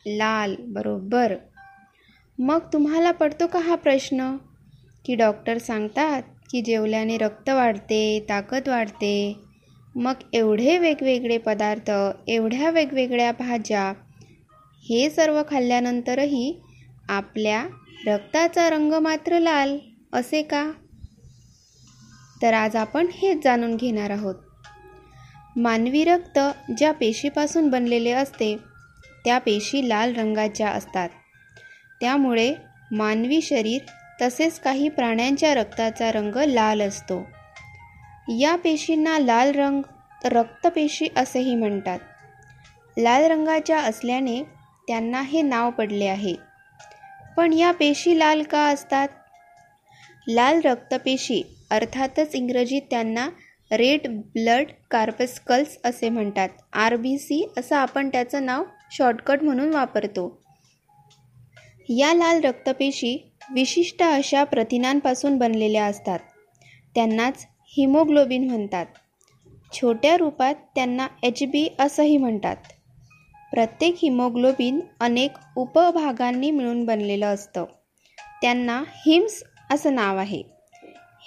लाल 0.06 0.56
बरोबर. 0.60 1.36
मग 2.40 2.60
तुम्हाला 2.74 3.12
पडतो 3.12 3.48
का 3.48 3.60
हा 3.60 3.76
प्रश्न? 3.76 4.38
की 5.06 5.16
डॉक्टर 5.16 5.58
सांगतात 5.58 6.24
की 6.52 6.62
जेवल्याने 6.62 7.18
रक्त 7.18 7.50
वाढते 7.50 8.26
ताकद 8.30 8.68
वाढते. 8.68 9.36
मग 9.96 10.14
एवढे 10.34 10.78
वेगवेगळे 10.78 11.38
पदार्थ 11.38 11.92
एवढ्या 12.28 12.70
वेगवेगळ्या 12.70 13.32
भाज्या 13.32 13.94
हे 14.90 15.10
सर्व 15.10 15.42
खाल्ल्यानंतरही 15.50 16.62
आपल्या 17.10 17.68
रक्ताचा 18.06 18.70
रंग 18.70 18.94
मात्र 18.94 19.40
लाल 19.40 19.78
असे 20.14 20.42
का? 20.42 20.72
तर 22.42 22.54
आज 22.54 22.76
आपण 22.76 23.08
हेच 23.14 23.44
जाणून 23.44 23.76
घेणार 23.76 24.10
आहोत. 24.10 24.36
मानवी 25.56 26.04
रक्त 26.04 26.40
ज्या 26.78 26.92
पेशीपासून 26.92 27.70
बनलेले 27.70 28.12
असते 28.12 28.58
त्या 29.26 29.40
पेशी 29.40 29.90
लाल 29.90 30.16
रंगाच्या 30.16 30.70
असतात. 30.70 31.10
त्यामुळे 32.02 32.54
मानवी 32.92 33.42
शरीर 33.42 33.82
तसेच 34.24 34.60
काही 34.60 34.90
प्राण्यांच्या 34.90 35.54
रक्ताचा 35.54 36.12
रंग 36.12 36.36
लाल 36.36 36.82
असतो. 36.82 37.28
या 38.40 38.56
पेशींना 38.56 39.20
लाल 39.20 39.52
रंग 39.52 39.82
रक्तपेशी 40.26 41.08
असेही 41.16 41.56
म्हणतात. 41.56 42.00
लाल 42.98 43.24
रंगाच्या 43.24 43.80
असल्याने 43.80 44.44
त्यांना 44.88 45.22
हे 45.22 45.42
नाव 45.42 45.72
पडले 45.72 46.06
आहे. 46.06 46.36
पण 47.38 47.54
या 47.54 47.72
पेशी 47.72 48.20
लाल 48.20 48.44
का 48.44 48.60
असतात? 48.60 49.08
लाल 50.28 50.62
रक्तपेशी 50.66 51.44
अर्थातच 51.72 52.36
इंग्रजीत 52.36 52.82
त्यांना 52.90 53.30
रेड 53.72 54.08
ब्लड 54.08 54.66
कार्पस्कल्स 54.92 55.78
असे 55.84 56.10
म्हणतात. 56.10 56.50
आर 56.74 56.96
बी 56.96 57.18
सी 57.18 57.54
असं 57.58 57.76
आपण 57.76 58.10
त्याचं 58.10 58.46
नाव 58.46 58.64
शॉर्टकट 58.92 59.44
म्हणून 59.44 59.70
वापरतो. 59.74 60.44
या 61.90 62.14
लाल 62.14 62.42
रक्तपेशी 62.42 63.33
विशिष्ट 63.52 64.04
अशा 64.04 64.44
प्रथिनांपासून 64.44 65.38
बनलेल्या 65.38 65.86
असतात. 65.86 66.20
त्यांनाच 66.96 67.48
हिमोग्लोबिन 67.66 68.48
म्हणतात. 68.48 68.86
छोट्या 69.74 70.18
रूपात 70.18 70.56
त्यांना 70.76 71.08
एच 71.24 71.44
बी 71.44 71.76
असंही 71.80 72.18
म्हणतात. 72.18 72.56
प्रत्येक 73.52 73.96
हिमोग्लोबिन 74.02 74.80
अनेक 75.00 75.32
उपभागांनी 75.56 76.52
मिळून 76.52 76.86
बनलेलं 76.86 77.26
असतं. 77.26 77.66
त्यांना 78.42 78.84
हिम्स 78.88 79.44
असं 79.72 79.96
नाव 79.96 80.18
आहे. 80.18 80.44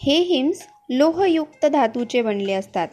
हे 0.02 0.18
हिम्स 0.18 0.66
लोहयुक्त 0.90 1.66
धातूचे 1.66 2.22
बनले 2.22 2.52
असतात. 2.52 2.88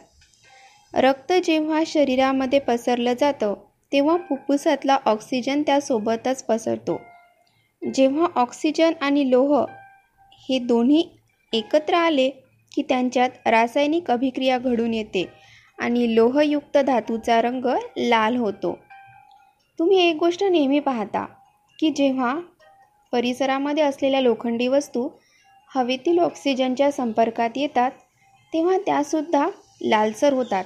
रक्त 0.94 1.34
जेव्हा 1.44 1.84
शरीरामध्ये 1.88 2.60
पसरलं 2.60 3.14
जातं 3.20 3.54
तेव्हा 3.92 4.18
फुफ्फुसातला 4.18 4.98
ऑक्सिजन 5.06 5.62
त्यासोबतच 5.62 6.44
पसरतो. 6.44 7.02
जेव्हा 7.94 8.28
ऑक्सिजन 8.36 8.92
आणि 9.02 9.32
लोह 9.32 9.66
हे 10.50 10.60
दोन्ही 10.60 11.10
एकत्र 11.54 11.94
आले 11.94 12.30
की 12.76 12.82
त्यांच्यात 12.82 13.30
रासायनिक 13.46 14.12
अभिक्रिया 14.12 14.58
घडून 14.58 14.94
येते 14.94 15.30
आणि 15.80 16.16
लोहयुक्त 16.16 16.78
धातूचा 16.78 17.42
रंग 17.42 17.66
लाल 17.98 18.36
होतो. 18.36 18.80
तुम्ही 19.80 20.10
एक 20.10 20.16
गोष्ट 20.16 20.44
नेहमी 20.44 20.80
पाहता 20.80 21.26
की 21.80 21.90
जेव्हा 21.90 22.40
परिसरामध्ये 23.12 23.84
असलेल्या 23.84 24.22
लोखंडी 24.22 24.68
वस्तू 24.68 25.10
हवेतील 25.76 26.20
ऑक्सिजनच्या 26.20 26.92
संपर्कात 26.92 27.50
येतात 27.56 27.92
तेव्हा 28.54 28.78
त्यासुद्धा 28.78 29.50
लालसर 29.82 30.34
होतात. 30.34 30.66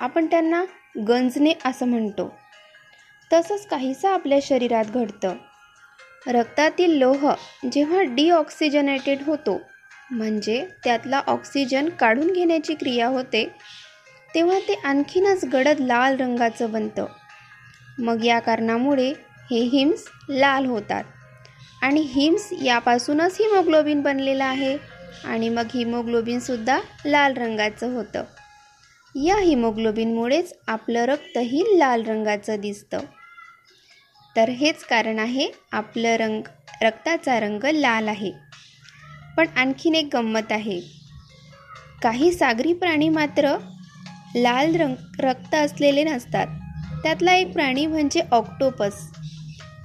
आपण 0.00 0.26
त्यांना 0.26 0.64
गंजणे 1.08 1.52
असं 1.64 1.88
म्हणतो. 1.88 2.32
तसंच 3.32 3.66
काहीसं 3.66 4.08
आपल्या 4.08 4.38
शरीरात 4.42 4.84
घडतं. 4.84 5.34
रक्तातील 6.26 6.98
लोह 6.98 7.32
जेव्हा 7.72 8.02
डिऑक्सिजनेटेड 8.02 9.18
होतो 9.26 9.60
म्हणजे 10.10 10.66
त्यातला 10.84 11.22
ऑक्सिजन 11.26 11.88
काढून 11.88 12.32
घेण्याची 12.32 12.74
क्रिया 12.74 13.06
होते 13.06 13.48
तेव्हा 14.34 14.58
ते 14.58 14.74
आणखीनच 14.84 15.44
गडद 15.44 15.80
लाल 15.80 16.16
रंगाचं 16.16 16.72
बनतं. 16.72 17.06
मग 17.98 18.24
या 18.24 18.38
कारणामुळे 18.38 19.12
हे 19.50 19.60
हिम्स 19.60 20.04
लाल 20.28 20.66
होतात. 20.66 21.04
आणि 21.82 22.00
हिम्स 22.00 22.52
यापासूनच 22.62 23.36
हिमोग्लोबिन 23.40 24.02
बनलेलं 24.02 24.44
आहे 24.44 24.78
आणि 25.24 25.48
मग 25.48 25.64
हिमोग्लोबिनसुद्धा 25.74 26.80
लाल 27.04 27.32
रंगाचं 27.32 27.94
होतं. 27.96 28.24
या 29.24 29.36
हिमोग्लोबिनमुळेच 29.38 30.54
आपलं 30.66 31.04
रक्तही 31.04 31.78
लाल 31.78 32.02
रंगाचं 32.02 32.56
दिसतं. 32.60 32.98
तर 34.36 34.48
हेच 34.48 34.84
कारण 34.84 35.18
आहे 35.18 35.48
आपलं 35.72 36.08
रंग 36.08 36.42
रक्ताचा 36.82 37.40
रंग 37.40 37.64
लाल 37.64 38.08
आहे. 38.08 38.32
पण 39.36 39.46
आणखीन 39.56 39.94
एक 39.94 40.08
गंमत 40.16 40.52
आहे. 40.52 40.80
काही 42.02 42.32
सागरी 42.32 42.72
प्राणी 42.72 43.08
मात्र 43.08 43.56
लाल 44.36 44.74
रंग 44.74 44.94
रक्त 45.18 45.54
असलेले 45.54 46.04
नसतात. 46.04 46.46
त्यातला 47.02 47.32
एक 47.32 47.52
प्राणी 47.52 47.86
म्हणजे 47.86 48.22
ऑक्टोपस. 48.32 49.10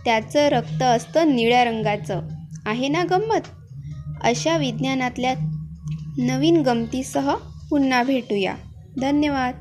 त्याचं 0.06 0.48
रक्त 0.48 0.84
असतं 0.84 1.36
निळ्या 1.36 1.64
रंगाचं. 1.64 2.22
आहे 2.66 2.88
ना 2.88 3.04
गंमत? 3.04 3.48
अशा 4.24 4.58
विज्ञानातल्या 4.58 5.34
नवीन 6.18 6.62
गमतीसह 6.62 7.36
पुन्हा 7.70 8.04
भेटूया. 8.04 8.56
धन्यवाद. 9.02 9.54